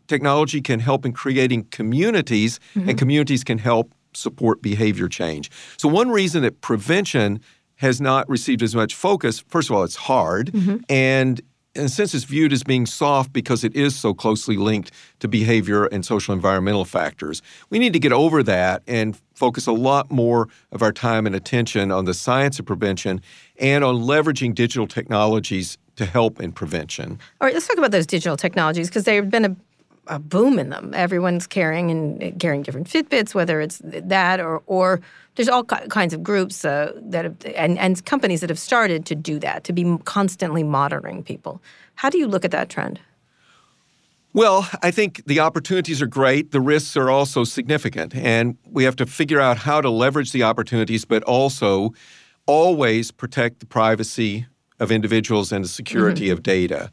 [0.09, 2.89] technology can help in creating communities, mm-hmm.
[2.89, 5.51] and communities can help support behavior change.
[5.77, 7.41] So one reason that prevention
[7.81, 9.41] has not received as much focus.
[9.49, 10.77] First of all, it's hard, mm-hmm.
[10.89, 11.41] and
[11.75, 14.91] in a sense, it's viewed as being soft because it is so closely linked
[15.21, 17.43] to behavior and social environmental factors.
[17.71, 21.35] We need to get over that and focus a lot more of our time and
[21.35, 23.23] attention on the science of prevention
[23.59, 27.19] and on leveraging digital technologies to help in prevention.
[27.41, 29.57] All right, let's talk about those digital technologies because they've been a
[30.11, 30.93] a boom in them.
[30.93, 35.01] Everyone's carrying and carrying different Fitbits, whether it's that or or
[35.37, 39.15] there's all kinds of groups uh, that have, and and companies that have started to
[39.15, 41.63] do that to be constantly monitoring people.
[41.95, 43.01] How do you look at that trend?
[44.33, 46.53] Well, I think the opportunities are great.
[46.53, 50.43] The risks are also significant, and we have to figure out how to leverage the
[50.43, 51.93] opportunities, but also
[52.47, 54.47] always protect the privacy
[54.79, 56.33] of individuals and the security mm-hmm.
[56.33, 56.91] of data.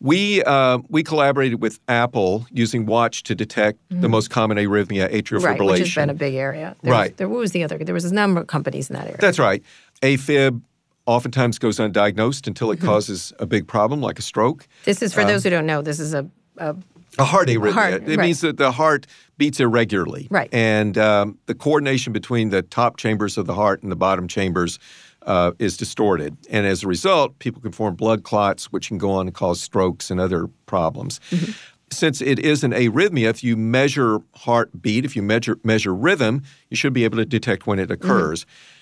[0.00, 4.02] We uh, we collaborated with Apple using Watch to detect mm-hmm.
[4.02, 5.70] the most common arrhythmia, atrial right, fibrillation.
[5.70, 6.76] which has been a big area.
[6.82, 7.12] There right.
[7.12, 7.78] Was, there, what was the other?
[7.78, 9.18] There was a number of companies in that area.
[9.18, 9.62] That's right.
[10.02, 10.60] AFib
[11.06, 12.86] oftentimes goes undiagnosed until it mm-hmm.
[12.86, 14.68] causes a big problem like a stroke.
[14.84, 15.80] This is for um, those who don't know.
[15.80, 16.28] This is a
[16.58, 16.76] a,
[17.18, 17.72] a heart arrhythmia.
[17.72, 18.18] Heart, it right.
[18.18, 19.06] means that the heart
[19.38, 20.28] beats irregularly.
[20.30, 20.52] Right.
[20.52, 24.78] And um, the coordination between the top chambers of the heart and the bottom chambers
[25.26, 26.36] uh, is distorted.
[26.50, 29.60] And as a result, people can form blood clots, which can go on and cause
[29.60, 31.20] strokes and other problems.
[31.30, 31.52] Mm-hmm.
[31.90, 36.76] Since it is an arrhythmia, if you measure heartbeat, if you measure, measure rhythm, you
[36.76, 37.92] should be able to detect when it mm-hmm.
[37.92, 38.44] occurs.
[38.44, 38.72] Mm-hmm.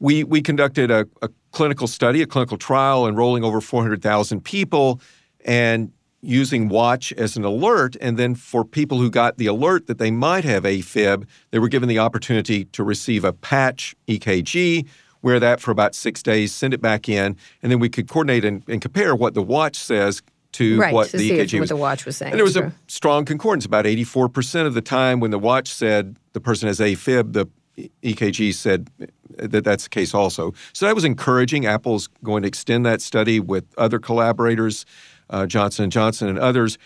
[0.00, 5.00] We, we conducted a, a clinical study, a clinical trial, enrolling over 400,000 people
[5.44, 7.96] and using watch as an alert.
[8.00, 11.68] And then for people who got the alert that they might have AFib, they were
[11.68, 14.86] given the opportunity to receive a patch EKG,
[15.24, 18.44] wear that for about six days, send it back in, and then we could coordinate
[18.44, 21.68] and, and compare what the watch says to right, what to the EKG what was.
[21.70, 22.32] the watch was saying.
[22.32, 23.64] And there was a strong concordance.
[23.64, 27.48] About 84% of the time when the watch said the person has AFib, the
[28.04, 28.88] EKG said
[29.36, 30.52] that that's the case also.
[30.74, 31.66] So that was encouraging.
[31.66, 34.84] Apple's going to extend that study with other collaborators,
[35.30, 36.78] uh, Johnson & Johnson and others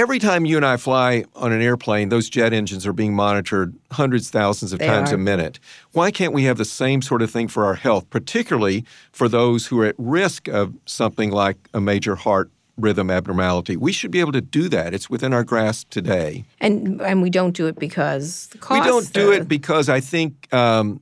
[0.00, 3.76] every time you and I fly on an airplane, those jet engines are being monitored
[3.92, 5.16] hundreds, thousands of they times are.
[5.16, 5.60] a minute.
[5.92, 9.66] Why can't we have the same sort of thing for our health, particularly for those
[9.66, 13.76] who are at risk of something like a major heart rhythm abnormality?
[13.76, 14.94] We should be able to do that.
[14.94, 16.44] It's within our grasp today.
[16.60, 20.00] And and we don't do it because the cost, we don't do it because I
[20.00, 21.00] think um,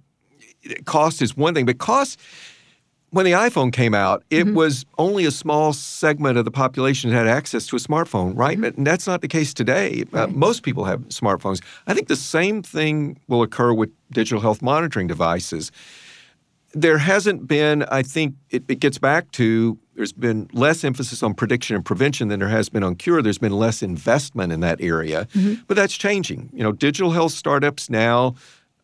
[0.87, 2.19] cost is one thing, but cost
[3.11, 4.55] when the iPhone came out, it mm-hmm.
[4.55, 8.59] was only a small segment of the population that had access to a smartphone, right?
[8.59, 8.79] Mm-hmm.
[8.79, 10.05] And that's not the case today.
[10.13, 10.23] Uh, right.
[10.25, 11.63] Uh, most people have smartphones.
[11.87, 15.73] I think the same thing will occur with digital health monitoring devices.
[16.75, 21.35] There hasn't been, I think it, it gets back to there's been less emphasis on
[21.35, 23.23] prediction and prevention than there has been on cure.
[23.23, 25.63] There's been less investment in that area, mm-hmm.
[25.67, 26.51] but that's changing.
[26.53, 28.35] You know, digital health startups now,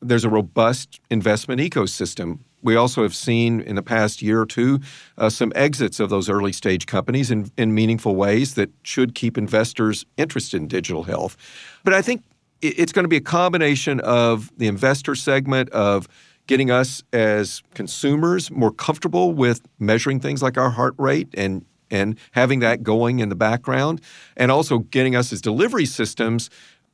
[0.01, 4.81] there's a robust investment ecosystem we also have seen in the past year or two
[5.19, 9.39] uh, some exits of those early stage companies in, in meaningful ways that should keep
[9.39, 11.37] investors interested in digital health.
[11.85, 12.25] But I think
[12.63, 16.09] it's going to be a combination of the investor segment of
[16.47, 22.19] getting us as consumers more comfortable with measuring things like our heart rate and and
[22.33, 24.01] having that going in the background
[24.37, 26.49] and also getting us as delivery systems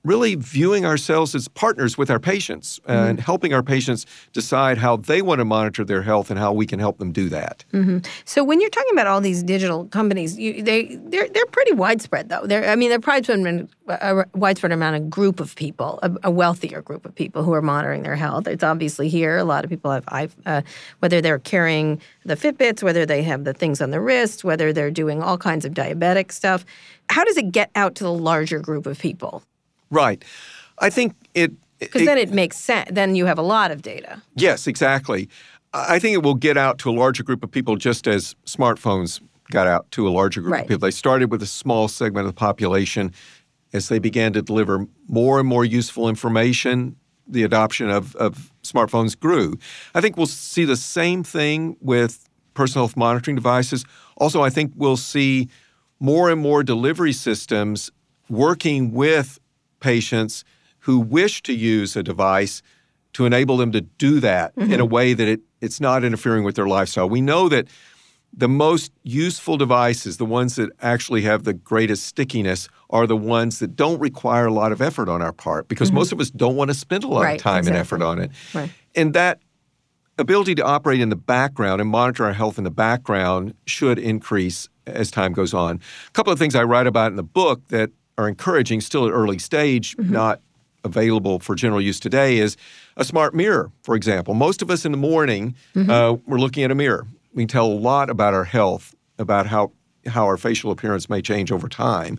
[0.05, 2.93] really viewing ourselves as partners with our patients Mm-hmm.
[2.93, 6.67] and helping our patients decide how they want to monitor their health and how we
[6.67, 7.65] can help them do that.
[8.25, 12.29] So when you're talking about all these digital companies, you, they they're they're pretty widespread
[12.29, 12.47] though.
[12.47, 16.81] They're I mean they're widespread a widespread amount of group of people, a, a wealthier
[16.83, 18.47] group of people who are monitoring their health.
[18.47, 19.37] It's obviously here.
[19.37, 20.63] A lot of people have i uh,
[21.01, 24.91] whether they're carrying the Fitbits, whether they have the things on the wrist, whether they're
[24.91, 26.65] doing all kinds of diabetic stuff.
[27.09, 29.43] How does it get out to the larger group of people?
[29.91, 30.25] Right.
[30.79, 31.53] I think it.
[31.79, 32.91] Because then it makes sense.
[32.93, 34.21] Then you have a lot of data.
[34.35, 35.29] Yes, exactly.
[35.73, 39.21] I think it will get out to a larger group of people just as smartphones
[39.51, 40.63] got out to a larger group Right.
[40.63, 40.81] of people.
[40.87, 43.13] They started with a small segment of the population.
[43.73, 46.97] As they began to deliver more and more useful information,
[47.29, 49.59] the adoption of, of smartphones grew.
[49.95, 53.85] I think we'll see the same thing with personal health monitoring devices.
[54.17, 55.49] Also, I think we'll see
[56.01, 57.91] more and more delivery systems
[58.29, 59.39] working with
[59.81, 60.45] patients
[60.81, 62.63] who wish to use a device
[63.13, 64.89] to enable them to do that in a mm-hmm.
[64.89, 67.09] way that it, it's not interfering with their lifestyle.
[67.09, 67.67] We know that
[68.33, 73.59] the most useful devices, the ones that actually have the greatest stickiness, are the ones
[73.59, 76.17] that don't require a lot of effort on our part because most mm-hmm.
[76.17, 78.31] of us don't want to spend a lot Right, of time and effort on it.
[78.55, 78.71] Right.
[78.95, 79.41] And that
[80.19, 84.69] ability to operate in the background and monitor our health in the background should increase
[84.87, 85.81] as time goes on.
[86.09, 89.13] A couple of things I write about in the book that are encouraging, still at
[89.13, 90.41] early stage, not
[90.85, 92.57] available for general use today, is
[92.97, 94.35] a smart mirror, for example.
[94.35, 97.07] Most of us in the morning, uh, we're looking at a mirror.
[97.35, 99.73] We can tell a lot about our health, about how
[100.07, 102.19] how our facial appearance may change over time.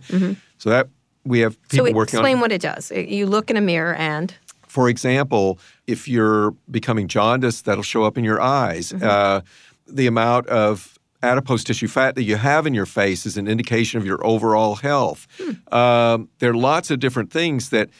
[0.58, 0.88] So that
[1.24, 2.90] we have people so working on explain what it does.
[2.92, 4.34] You look in a mirror and
[4.66, 8.92] for example, if you're becoming jaundiced, that'll show up in your eyes.
[8.94, 9.42] Uh,
[9.86, 10.91] the amount of
[11.22, 14.76] adipose tissue fat that you have in your face is an indication of your overall
[14.76, 15.26] health.
[15.72, 17.90] Um, there are lots of different things that,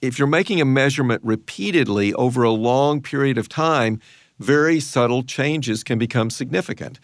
[0.00, 4.00] if you're making a measurement repeatedly over a long period of time,
[4.38, 6.98] very subtle changes can become significant.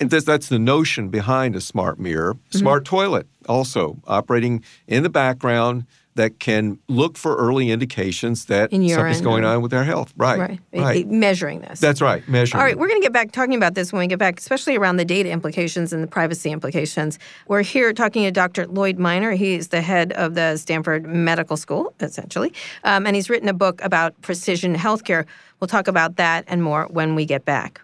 [0.00, 2.36] And that's, that's the notion behind a smart mirror.
[2.50, 5.84] Smart toilet, also operating in the background
[6.16, 10.12] that can look for early indications that In something's going on with our health.
[10.16, 10.38] Right.
[10.38, 10.96] right, It- Right.
[10.98, 11.80] it- measuring this.
[11.80, 12.26] That's right.
[12.28, 12.58] Measuring.
[12.60, 14.76] All right, we're going to get back talking about this when we get back, especially
[14.76, 17.18] around the data implications and the privacy implications.
[17.48, 18.66] We're here talking to Dr.
[18.66, 19.32] Lloyd Minor.
[19.32, 22.52] He's the head of the Stanford Medical School, essentially,
[22.84, 25.24] um, and he's written a book about precision healthcare.
[25.60, 27.80] We'll talk about that and more when we get back.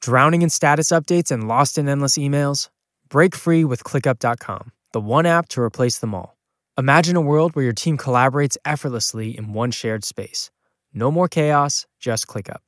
[0.00, 2.68] Drowning in status updates and lost in endless emails?
[3.08, 6.31] Break free with ClickUp.com, the one app to replace them all.
[6.78, 10.50] Imagine a world where your team collaborates effortlessly in one shared space.
[10.94, 12.60] No more chaos, just ClickUp.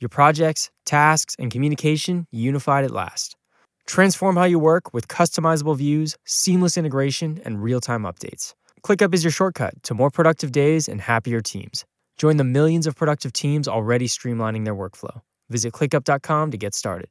[0.00, 3.36] Your projects, tasks, and communication unified at last.
[3.86, 8.54] Transform how you work with customizable views, seamless integration, and real time updates.
[8.84, 11.84] ClickUp is your shortcut to more productive days and happier teams.
[12.16, 15.20] Join the millions of productive teams already streamlining their workflow.
[15.50, 17.10] Visit clickup.com to get started.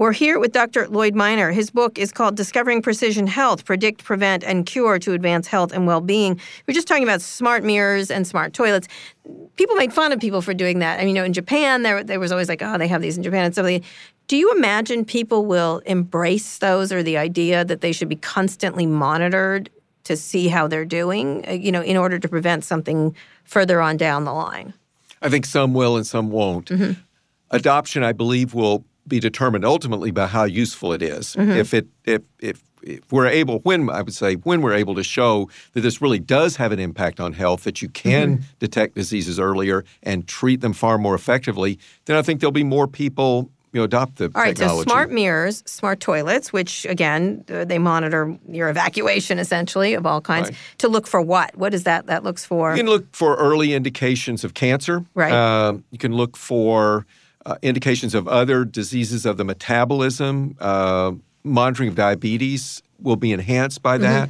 [0.00, 0.88] We're here with Dr.
[0.88, 1.52] Lloyd Minor.
[1.52, 5.86] His book is called Discovering Precision Health Predict, Prevent, and Cure to Advance Health and
[5.86, 6.40] Well Being.
[6.66, 8.88] We're just talking about smart mirrors and smart toilets.
[9.56, 11.00] People made fun of people for doing that.
[11.00, 13.18] I mean, you know, in Japan, there, there was always like, oh, they have these
[13.18, 13.84] in Japan and like-
[14.26, 18.86] Do you imagine people will embrace those or the idea that they should be constantly
[18.86, 19.68] monitored
[20.04, 23.98] to see how they're doing, uh, you know, in order to prevent something further on
[23.98, 24.72] down the line?
[25.20, 26.70] I think some will and some won't.
[26.70, 26.92] Mm-hmm.
[27.50, 31.34] Adoption, I believe, will be determined ultimately by how useful it is.
[31.36, 31.50] Mm-hmm.
[31.52, 35.02] If it if if if we're able, when I would say, when we're able to
[35.04, 38.44] show that this really does have an impact on health, that you can Mm-hmm.
[38.58, 42.86] detect diseases earlier and treat them far more effectively, then I think there'll be more
[42.86, 44.88] people, you know, adopt the All right, technology.
[44.88, 50.22] so smart mirrors, smart toilets, which again, uh, they monitor your evacuation essentially of all
[50.22, 50.56] kinds Right.
[50.78, 51.54] to look for what?
[51.58, 52.06] What is that?
[52.06, 52.70] That looks for.
[52.74, 55.04] You can look for early indications of cancer.
[55.14, 55.32] Right.
[55.34, 57.04] Um, you can look for
[57.46, 60.56] uh, indications of other diseases of the metabolism.
[60.60, 64.28] Uh, monitoring of diabetes will be enhanced by that.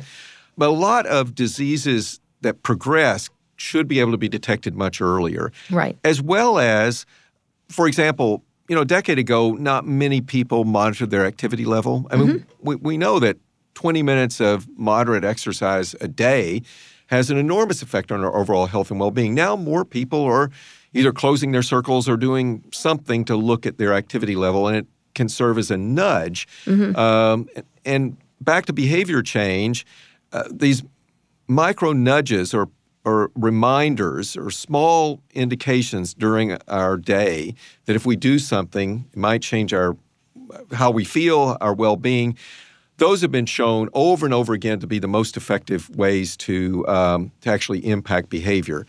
[0.57, 5.53] But a lot of diseases that progress should be able to be detected much earlier.
[5.70, 5.99] Right.
[6.05, 7.05] As well as,
[7.68, 12.07] for example, you know, a decade ago, not many people monitored their activity level.
[12.11, 13.37] I mean, we, we know that
[13.75, 16.62] 20 minutes of moderate exercise a day
[17.09, 19.35] has an enormous effect on our overall health and well-being.
[19.35, 20.51] Now more people are
[20.92, 24.87] either closing their circles or doing something to look at their activity level, and it
[25.14, 26.47] can serve as a nudge.
[26.64, 26.97] Mm-hmm.
[26.97, 27.49] Um,
[27.84, 29.86] and back to behavior change,
[30.32, 30.82] uh, these
[31.49, 32.68] micro nudges or
[33.03, 37.55] or reminders or small indications during our day
[37.86, 39.97] that if we do something, it might change our
[40.72, 42.36] how we feel, our well-being.
[42.99, 46.86] Those have been shown over and over again to be the most effective ways to
[46.88, 48.86] um, to actually impact behavior.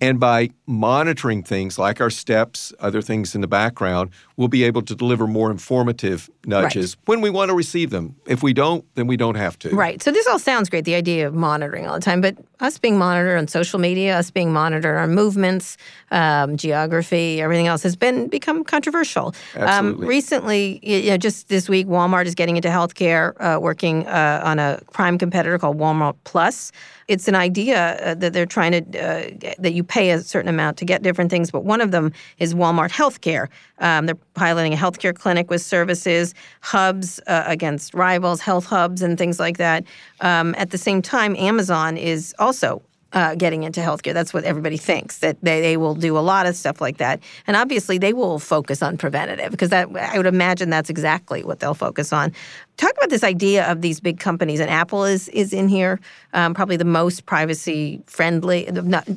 [0.00, 4.82] And by monitoring things like our steps, other things in the background, we'll be able
[4.82, 7.08] to deliver more informative nudges right.
[7.08, 8.16] when we want to receive them.
[8.26, 9.70] If we don't, then we don't have to.
[9.70, 10.02] Right.
[10.02, 12.98] So this all sounds great, the idea of monitoring all the time, but us being
[12.98, 15.76] monitored on social media, us being monitored on movements,
[16.10, 19.34] um, geography, everything else has been become controversial.
[19.54, 20.04] Um, Absolutely.
[20.04, 24.40] Um, recently, you know, just this week, Walmart is getting into healthcare, uh, working uh,
[24.44, 26.72] on a prime competitor called Walmart Plus.
[27.06, 30.76] It's an idea uh, that they're trying to uh, that you pay a certain amount
[30.76, 33.46] to get different things, but one of them is Walmart Healthcare.
[33.78, 39.16] Um, they're piloting a healthcare clinic with services, hubs uh, against rivals, health hubs, and
[39.16, 39.84] things like that.
[40.20, 42.82] Um, at the same time, Amazon is also
[43.14, 44.12] uh, getting into healthcare.
[44.12, 47.20] That's what everybody thinks that they, they will do a lot of stuff like that,
[47.46, 51.60] and obviously they will focus on preventative because that I would imagine that's exactly what
[51.60, 52.32] they'll focus on.
[52.76, 56.00] Talk about this idea of these big companies, and Apple is is in here,
[56.32, 59.08] um, probably the most privacy friendly, not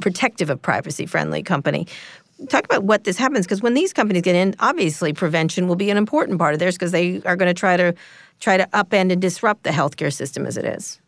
[0.00, 1.86] protective of privacy friendly company
[2.48, 5.90] talk about what this happens because when these companies get in, obviously prevention will be
[5.90, 7.94] an important part of theirs because they are going to try to
[8.40, 10.98] try to upend and disrupt the healthcare system as it is.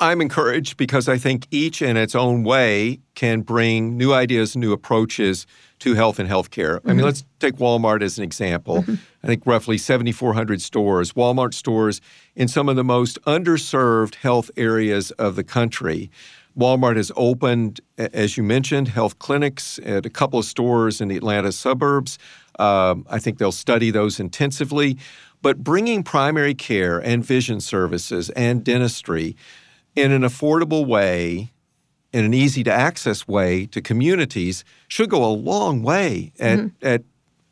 [0.00, 4.72] I'm encouraged because I think each in its own way can bring new ideas, new
[4.72, 5.46] approaches
[5.80, 6.76] to health and healthcare.
[6.76, 6.88] Mm-hmm.
[6.88, 7.06] I mean, mm-hmm.
[7.06, 8.82] let's take Walmart as an example.
[8.82, 8.94] Mm-hmm.
[9.22, 12.00] I think roughly 7,400 stores, Walmart stores
[12.34, 16.10] in some of the most underserved health areas of the country.
[16.58, 21.16] Walmart has opened, as you mentioned, health clinics at a couple of stores in the
[21.16, 22.18] Atlanta suburbs.
[22.58, 24.98] Um, I think they'll study those intensively.
[25.42, 29.36] But bringing primary care and vision services and dentistry
[30.00, 31.52] in an affordable way,
[32.12, 36.86] in an easy to access way to communities should go a long way at, mm-hmm.
[36.86, 37.02] at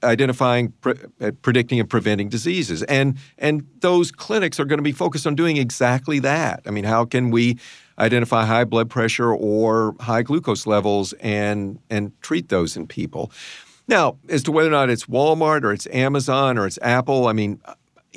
[0.03, 2.82] identifying, pre- at predicting, and preventing diseases.
[2.84, 6.62] And and those clinics are going to be focused on doing exactly that.
[6.66, 7.59] I mean, how can we
[7.99, 13.30] identify high blood pressure or high glucose levels and and treat those in people?
[13.88, 17.32] Now, as to whether or not it's Walmart or it's Amazon or it's Apple, I
[17.32, 17.59] mean,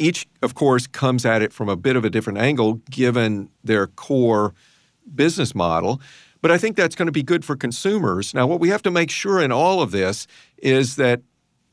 [0.01, 3.87] each, of course, comes at it from a bit of a different angle given their
[3.87, 4.53] core
[5.13, 6.01] business model.
[6.41, 8.33] But I think that's going to be good for consumers.
[8.33, 10.25] Now, what we have to make sure in all of this
[10.57, 11.21] is that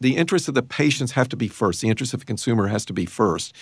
[0.00, 1.80] the interests of the patients have to be first.
[1.80, 3.54] The interest of the consumer has to be first.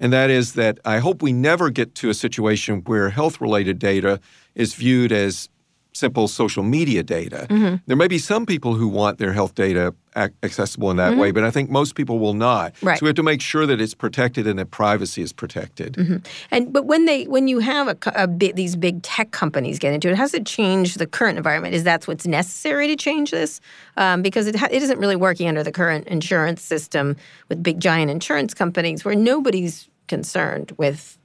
[0.00, 3.78] And that is that I hope we never get to a situation where health related
[3.78, 4.20] data
[4.54, 5.48] is viewed as
[5.92, 7.46] simple social media data.
[7.50, 7.76] Mm-hmm.
[7.86, 11.20] There may be some people who want their health data ac- accessible in that mm-hmm.
[11.20, 12.74] way, but I think most people will not.
[12.82, 12.98] Right.
[12.98, 15.94] So we have to make sure that it's protected and that privacy is protected.
[15.94, 16.16] Mm-hmm.
[16.50, 19.92] And but when they when you have a, a bit, these big tech companies get
[19.92, 21.74] into it, has it changed the current environment?
[21.74, 23.60] Is that what's necessary to change this?
[23.96, 27.16] Um, because it ha- it isn't really working under the current insurance system
[27.48, 31.18] with big giant insurance companies where nobody's concerned with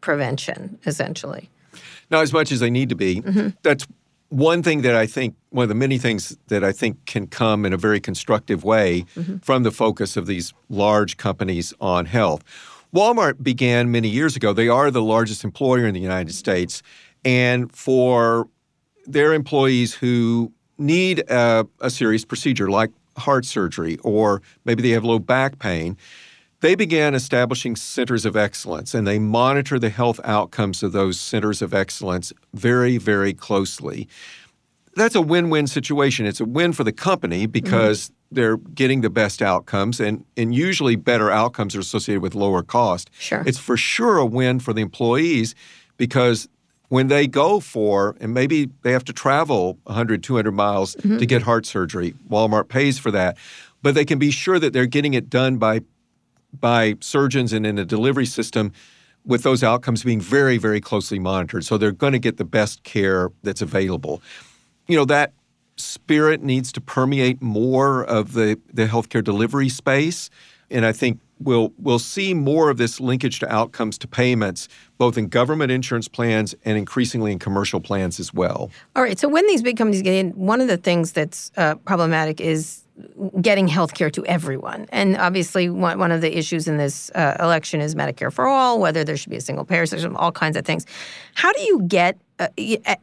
[0.00, 1.50] prevention essentially.
[2.10, 3.20] Not as much as they need to be.
[3.20, 3.48] Mm-hmm.
[3.62, 3.86] That's
[4.36, 7.64] one thing that I think, one of the many things that I think can come
[7.64, 9.38] in a very constructive way mm-hmm.
[9.38, 12.44] from the focus of these large companies on health.
[12.94, 14.52] Walmart began many years ago.
[14.52, 16.82] They are the largest employer in the United States.
[17.24, 18.46] And for
[19.06, 25.04] their employees who need a, a serious procedure like heart surgery or maybe they have
[25.04, 25.96] low back pain,
[26.66, 31.62] they began establishing centers of excellence and they monitor the health outcomes of those centers
[31.62, 34.08] of excellence very, very closely.
[34.96, 36.26] That's a win win situation.
[36.26, 38.34] It's a win for the company because mm-hmm.
[38.34, 43.10] they're getting the best outcomes, and, and usually better outcomes are associated with lower cost.
[43.16, 43.44] Sure.
[43.46, 45.54] It's for sure a win for the employees
[45.98, 46.48] because
[46.88, 51.18] when they go for, and maybe they have to travel 100, 200 miles mm-hmm.
[51.18, 53.36] to get heart surgery, Walmart pays for that,
[53.82, 55.82] but they can be sure that they're getting it done by
[56.52, 58.72] by surgeons and in a delivery system
[59.24, 61.64] with those outcomes being very, very closely monitored.
[61.64, 64.22] So they're going to get the best care that's available.
[64.86, 65.32] You know, that
[65.76, 70.30] spirit needs to permeate more of the, the healthcare delivery space.
[70.70, 74.68] And I think we'll we'll see more of this linkage to outcomes to payments,
[74.98, 78.70] both in government insurance plans and increasingly in commercial plans as well.
[78.94, 79.18] All right.
[79.18, 82.85] So when these big companies get in, one of the things that's uh, problematic is
[83.40, 84.86] getting health care to everyone.
[84.90, 88.80] And obviously, one, one of the issues in this uh, election is Medicare for all,
[88.80, 90.86] whether there should be a single payer system, all kinds of things.
[91.34, 92.48] How do you get uh,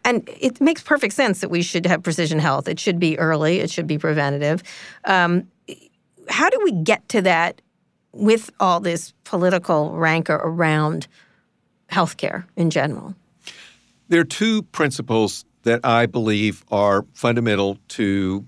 [0.05, 2.67] and it makes perfect sense that we should have precision health.
[2.67, 3.61] It should be early.
[3.61, 4.61] It should be preventative.
[5.05, 5.47] Um,
[6.29, 7.61] how do we get to that
[8.11, 11.07] with all this political rancor around
[11.91, 13.15] healthcare in general?
[14.07, 18.45] There are two principles that I believe are fundamental to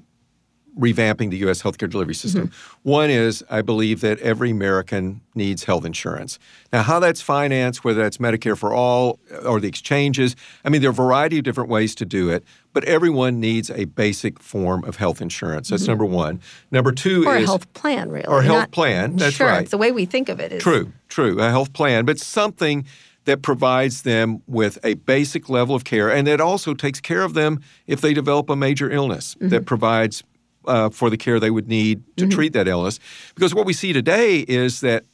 [0.77, 1.61] revamping the U.S.
[1.61, 2.47] healthcare delivery system.
[2.49, 2.89] Mm-hmm.
[2.89, 6.37] One is I believe that every American needs health insurance.
[6.73, 10.89] Now, how that's financed, whether that's Medicare for all or the exchanges, I mean, there
[10.89, 14.83] are a variety of different ways to do it, but everyone needs a basic form
[14.83, 15.69] of health insurance.
[15.69, 15.91] That's mm-hmm.
[15.91, 16.41] number one.
[16.71, 17.43] Number two or is.
[17.43, 18.27] a health plan, really.
[18.27, 19.15] Or a health plan.
[19.15, 19.69] That's sure, right.
[19.69, 20.51] The way we think of it.
[20.51, 21.39] Is, true, true.
[21.39, 22.85] A health plan, but something
[23.25, 27.33] that provides them with a basic level of care and that also takes care of
[27.33, 29.49] them if they develop a major illness, mm-hmm.
[29.49, 30.23] that provides
[30.67, 32.35] uh, for the care they would need to mm-hmm.
[32.35, 32.99] treat that illness.
[33.33, 35.05] Because what we see today is that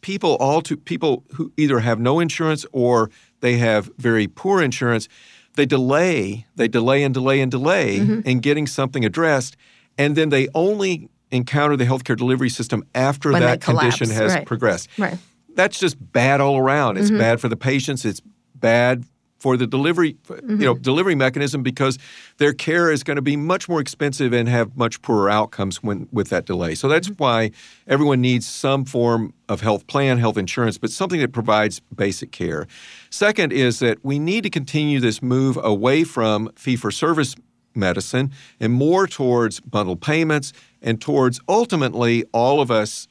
[0.00, 3.10] people all to people who either have no insurance or
[3.40, 5.08] they have very poor insurance,
[5.56, 8.20] they delay, they delay and delay and delay mm-hmm.
[8.28, 9.56] in getting something addressed,
[9.98, 14.46] and then they only encounter the healthcare delivery system after when that condition has right.
[14.46, 14.88] progressed.
[14.98, 15.18] Right.
[15.54, 16.96] That's just bad all around.
[16.96, 17.18] It's mm-hmm.
[17.18, 18.04] bad for the patients.
[18.04, 18.22] It's
[18.54, 19.04] bad
[19.40, 20.50] for the delivery mm-hmm.
[20.50, 20.82] you know mm-hmm.
[20.82, 21.98] delivery mechanism because
[22.36, 26.08] their care is going to be much more expensive and have much poorer outcomes when
[26.12, 26.74] with that delay.
[26.76, 27.22] So that's mm-hmm.
[27.22, 27.50] why
[27.88, 32.68] everyone needs some form of health plan, health insurance, but something that provides basic care.
[33.10, 37.34] Second is that we need to continue this move away from fee for service
[37.74, 43.08] medicine and more towards bundled payments and towards ultimately all of us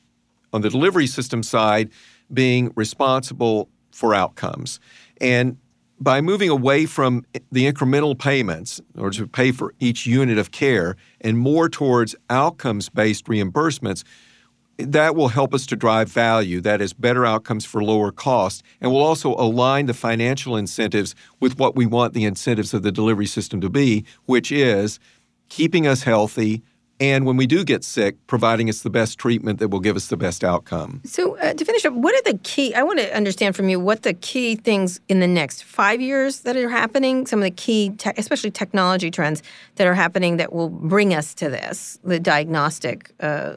[0.54, 1.90] on the delivery system side
[2.32, 4.80] being responsible for outcomes.
[5.20, 5.58] And
[6.00, 10.96] by moving away from the incremental payments or to pay for each unit of care
[11.22, 14.04] and more towards outcomes based reimbursements,
[14.78, 16.62] that will help us to drive value.
[16.62, 21.60] That is better outcomes for lower cost, and will also align the financial incentives with
[21.60, 25.00] what we want the incentives of the delivery system to be, which is
[25.50, 26.64] keeping us healthy,
[27.00, 30.08] and when we do get sick, providing us the best treatment that will give us
[30.08, 31.02] the best outcome.
[31.06, 32.74] So, uh, to finish up, what are the key?
[32.76, 36.42] I want to understand from you what the key things in the next five years
[36.42, 37.26] that are happening.
[37.26, 39.42] Some of the key, te- especially technology trends
[39.76, 43.12] that are happening that will bring us to this, the diagnostic.
[43.20, 43.56] Uh,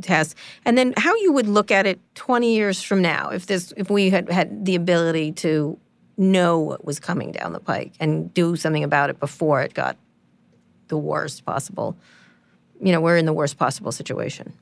[0.00, 0.34] test
[0.64, 3.90] and then how you would look at it 20 years from now if this if
[3.90, 5.78] we had had the ability to
[6.16, 9.98] know what was coming down the pike and do something about it before it got
[10.88, 11.98] the worst possible
[12.80, 14.52] you know, we're in the worst possible situation.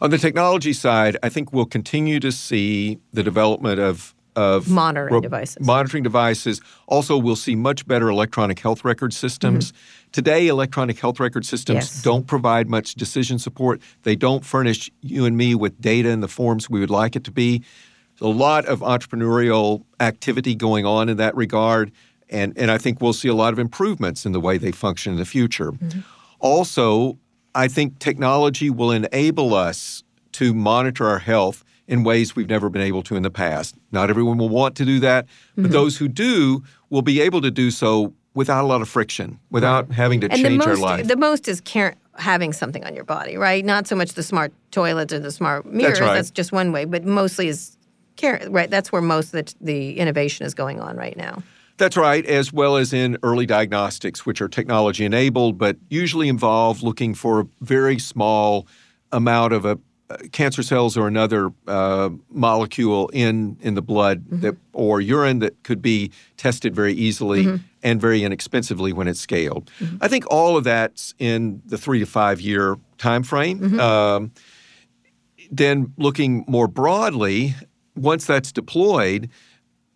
[0.00, 5.14] On the technology side, I think we'll continue to see the development of of monitoring
[5.14, 5.64] ro- devices.
[5.64, 6.60] Monitoring devices.
[6.86, 9.70] Also, we'll see much better electronic health record systems.
[9.70, 10.10] Mm-hmm.
[10.10, 12.02] Today, electronic health record systems yes.
[12.02, 13.80] don't provide much decision support.
[14.02, 17.24] They don't furnish you and me with data in the forms we would like it
[17.24, 17.62] to be.
[18.18, 21.92] There's a lot of entrepreneurial activity going on in that regard,
[22.28, 25.12] and, and I think we'll see a lot of improvements in the way they function
[25.12, 25.72] in the future.
[25.72, 26.00] Mm-hmm.
[26.40, 27.18] Also,
[27.54, 30.02] I think technology will enable us
[30.32, 33.76] to monitor our health in ways we've never been able to in the past.
[33.92, 35.72] Not everyone will want to do that, but mm-hmm.
[35.72, 39.92] those who do will be able to do so without a lot of friction, without
[39.92, 41.06] having to and change most, our life.
[41.06, 43.64] The most is care, having something on your body, right?
[43.64, 45.98] Not so much the smart toilets or the smart mirrors.
[45.98, 46.14] That's, right.
[46.14, 47.76] That's just one way, but mostly is
[48.16, 48.40] care.
[48.48, 48.70] Right.
[48.70, 51.42] That's where most of the, the innovation is going on right now.
[51.76, 56.82] That's right, as well as in early diagnostics, which are technology enabled, but usually involve
[56.82, 58.68] looking for a very small
[59.10, 59.78] amount of a
[60.10, 64.40] uh, cancer cells or another uh, molecule in in the blood mm-hmm.
[64.40, 67.56] that or urine that could be tested very easily mm-hmm.
[67.82, 69.70] and very inexpensively when it's scaled.
[69.80, 69.96] Mm-hmm.
[70.02, 73.60] I think all of that's in the three to five year time frame.
[73.60, 73.80] Mm-hmm.
[73.80, 74.32] Um,
[75.50, 77.54] then looking more broadly,
[77.96, 79.30] once that's deployed,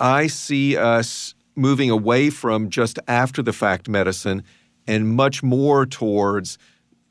[0.01, 4.43] I see us moving away from just after the fact medicine
[4.87, 6.57] and much more towards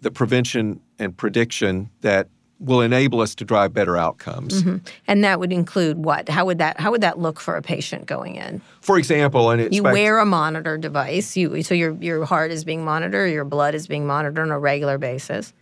[0.02, 2.30] the prevention and prediction that
[2.60, 4.64] will enable us to drive better outcomes.
[4.64, 4.78] Mm-hmm.
[5.08, 6.28] And that would include what?
[6.28, 8.62] How would that how would that look for a patient going in?
[8.82, 11.38] For example, and you wear a monitor device.
[11.38, 14.60] You so your your heart is being monitored, your blood is being monitored on a
[14.60, 15.54] regular basis.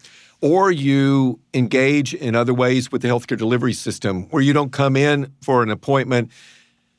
[0.41, 4.95] Or you engage in other ways with the healthcare delivery system where you don't come
[4.95, 6.29] in for an appointment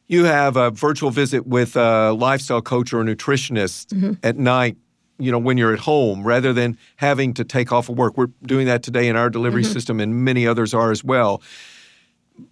[0.09, 4.13] you have a virtual visit with a lifestyle coach or a nutritionist mm-hmm.
[4.23, 4.77] at night
[5.19, 8.29] you know when you're at home rather than having to take off of work we're
[8.43, 9.73] doing that today in our delivery mm-hmm.
[9.73, 11.43] system and many others are as well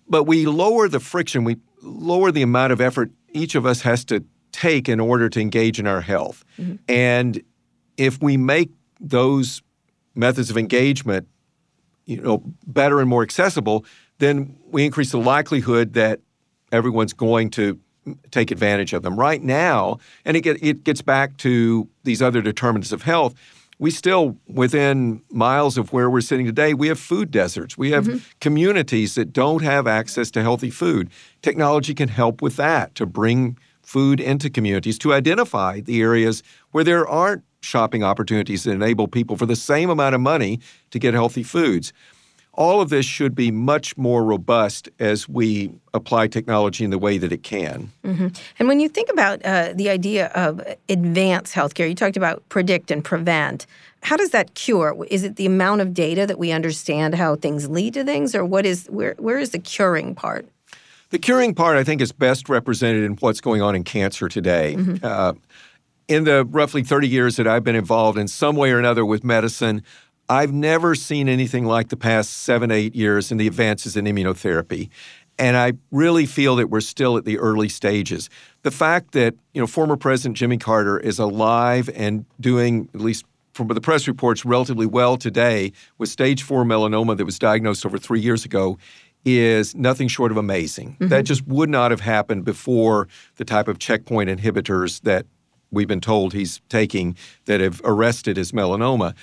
[0.09, 4.05] but we lower the friction we lower the amount of effort each of us has
[4.05, 6.77] to take in order to engage in our health mm-hmm.
[6.89, 7.43] and
[7.97, 9.63] if we make those
[10.15, 11.29] methods of engagement,
[12.07, 13.85] you know, better and more accessible,
[14.19, 16.21] then we increase the likelihood that
[16.75, 17.79] everyone's going to
[18.31, 19.19] take advantage of them.
[19.19, 23.35] Right now, and it, get, it gets back to these other determinants of health,
[23.79, 27.77] we still, within miles of where we're sitting today, we have food deserts.
[27.77, 28.19] We have mm-hmm.
[28.41, 31.11] communities that don't have access to healthy food.
[31.43, 36.85] Technology can help with that to bring food into communities, to identify the areas where
[36.85, 40.61] there aren't shopping opportunities that enable people for the same amount of money
[40.91, 41.93] to get healthy foods
[42.57, 47.19] all of this should be much more robust as we apply technology in the way
[47.19, 47.91] that it can.
[48.05, 48.29] Mm-hmm.
[48.59, 52.91] And when you think about uh, the idea of advanced healthcare, you talked about predict
[52.91, 53.67] and prevent.
[54.03, 55.05] How does that cure?
[55.11, 58.45] Is it the amount of data that we understand how things lead to things, or
[58.45, 60.47] what is where where is the curing part?
[61.11, 64.75] The curing part, I think, is best represented in what's going on in cancer today.
[64.77, 65.05] Mm-hmm.
[65.05, 65.35] Uh,
[66.09, 69.25] in the roughly 30 years that I've been involved in some way or another with
[69.25, 69.83] medicine,
[70.29, 74.89] I've never seen anything like the past seven, eight years in the advances in immunotherapy.
[75.39, 78.31] And I really feel that we're still at the early stages.
[78.63, 83.25] The fact that, you know, former President Jimmy Carter is alive and doing, at least
[83.53, 87.99] from the press reports, relatively well today with stage four melanoma that was diagnosed over
[87.99, 88.79] three years ago
[89.25, 90.91] is nothing short of amazing.
[90.93, 91.09] Mm-hmm.
[91.09, 95.27] That just would not have happened before the type of checkpoint inhibitors that
[95.71, 97.17] we've been told he's taking
[97.47, 99.15] that have arrested his melanoma.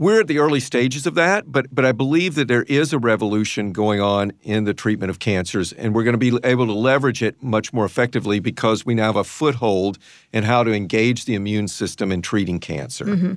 [0.00, 2.98] We're at the early stages of that, but but I believe that there is a
[2.98, 6.72] revolution going on in the treatment of cancers, and we're going to be able to
[6.72, 9.98] leverage it much more effectively because we now have a foothold
[10.32, 13.04] in how to engage the immune system in treating cancer.
[13.04, 13.34] Mm-hmm.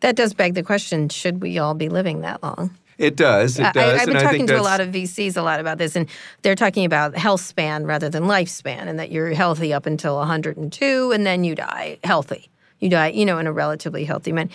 [0.00, 2.70] That does beg the question: Should we all be living that long?
[2.96, 3.58] It does.
[3.58, 3.76] It does.
[3.76, 6.08] I, have been talking to a lot of VCs a lot about this, and
[6.40, 11.12] they're talking about health span rather than lifespan, and that you're healthy up until 102,
[11.12, 12.48] and then you die healthy.
[12.80, 14.50] You die, you know, in a relatively healthy man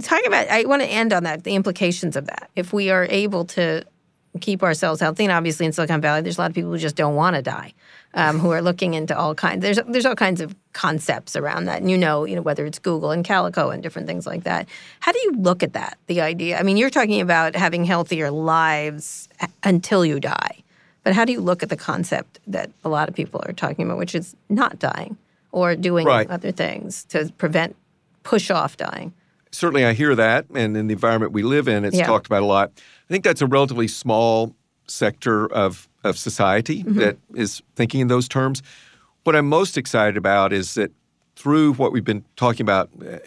[0.00, 2.50] talk about i want to end on that the implications of that.
[2.56, 3.84] If we are able to
[4.40, 6.96] keep ourselves healthy and obviously in silicon valley there's a lot of people who just
[6.96, 7.74] don't want to die
[8.14, 11.80] um, who are looking into all kinds there's there's all kinds of concepts around that.
[11.80, 14.68] And you know you know whether it's google and calico and different things like that.
[15.00, 16.58] How do you look at that the idea?
[16.58, 19.28] I mean you're talking about having healthier lives
[19.62, 20.62] until you die.
[21.04, 23.84] But how do you look at the concept that a lot of people are talking
[23.86, 25.16] about which is not dying
[25.50, 26.30] or doing right.
[26.30, 27.76] other things to prevent
[28.22, 29.12] push off dying
[29.52, 32.06] certainly I hear that, and in the environment we live in, it's yeah.
[32.06, 32.72] talked about a lot.
[32.76, 34.54] I think that's a relatively small
[34.86, 36.98] sector of of society mm-hmm.
[36.98, 38.62] that is thinking in those terms.
[39.22, 40.90] What I'm most excited about is that
[41.36, 43.18] through what we've been talking about uh,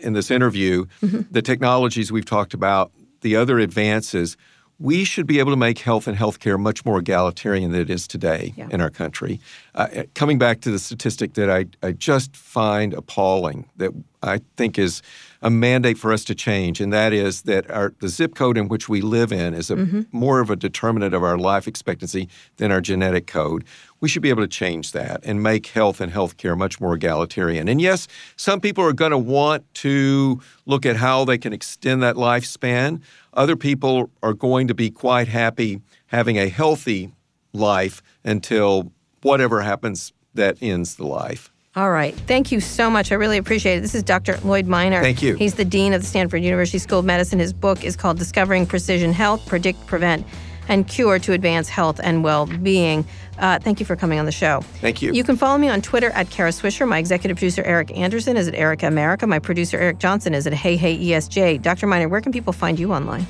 [0.00, 1.22] in this interview, mm-hmm.
[1.30, 4.36] the technologies we've talked about, the other advances,
[4.78, 8.06] we should be able to make health and healthcare much more egalitarian than it is
[8.06, 8.68] today yeah.
[8.70, 9.40] in our country.
[9.74, 13.90] Uh, coming back to the statistic that I, I just find appalling, that
[14.22, 15.02] I think is
[15.42, 18.68] a mandate for us to change, and that is that our, the zip code in
[18.68, 20.02] which we live in is a, mm-hmm.
[20.12, 23.64] more of a determinant of our life expectancy than our genetic code.
[24.00, 27.68] We should be able to change that and make health and healthcare much more egalitarian.
[27.68, 32.02] And yes, some people are going to want to look at how they can extend
[32.02, 33.00] that lifespan.
[33.34, 37.12] Other people are going to be quite happy having a healthy
[37.52, 38.92] life until
[39.22, 41.50] whatever happens that ends the life.
[41.76, 42.14] All right.
[42.26, 43.12] Thank you so much.
[43.12, 43.80] I really appreciate it.
[43.82, 44.36] This is Dr.
[44.38, 45.00] Lloyd Minor.
[45.00, 45.34] Thank you.
[45.34, 47.38] He's the Dean of the Stanford University School of Medicine.
[47.38, 50.26] His book is called Discovering Precision Health Predict, Prevent,
[50.68, 53.06] and Cure to Advance Health and Well Being.
[53.38, 54.60] Uh, thank you for coming on the show.
[54.80, 55.12] Thank you.
[55.12, 56.86] You can follow me on Twitter at Kara Swisher.
[56.88, 59.26] My executive producer, Erica Anderson, is at Erica America.
[59.26, 61.62] My producer, Eric Johnson, is at Hey Hey ESJ.
[61.62, 61.86] Dr.
[61.86, 63.26] Minor, where can people find you online?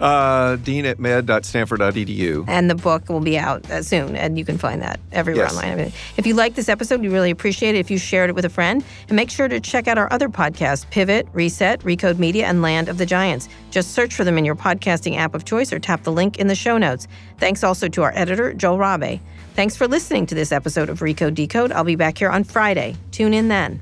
[0.00, 2.44] Uh, dean at med.stanford.edu.
[2.48, 5.56] And the book will be out uh, soon, and you can find that everywhere yes.
[5.56, 5.72] online.
[5.72, 8.34] I mean, if you like this episode, we really appreciate it if you shared it
[8.34, 8.84] with a friend.
[9.08, 12.88] And make sure to check out our other podcasts Pivot, Reset, Recode Media, and Land
[12.88, 13.48] of the Giants.
[13.70, 16.46] Just search for them in your podcasting app of choice or tap the link in
[16.46, 17.08] the show notes.
[17.38, 19.20] Thanks also to our editor, Joel Rabe.
[19.56, 21.72] Thanks for listening to this episode of Recode Decode.
[21.72, 22.94] I'll be back here on Friday.
[23.10, 23.80] Tune in then.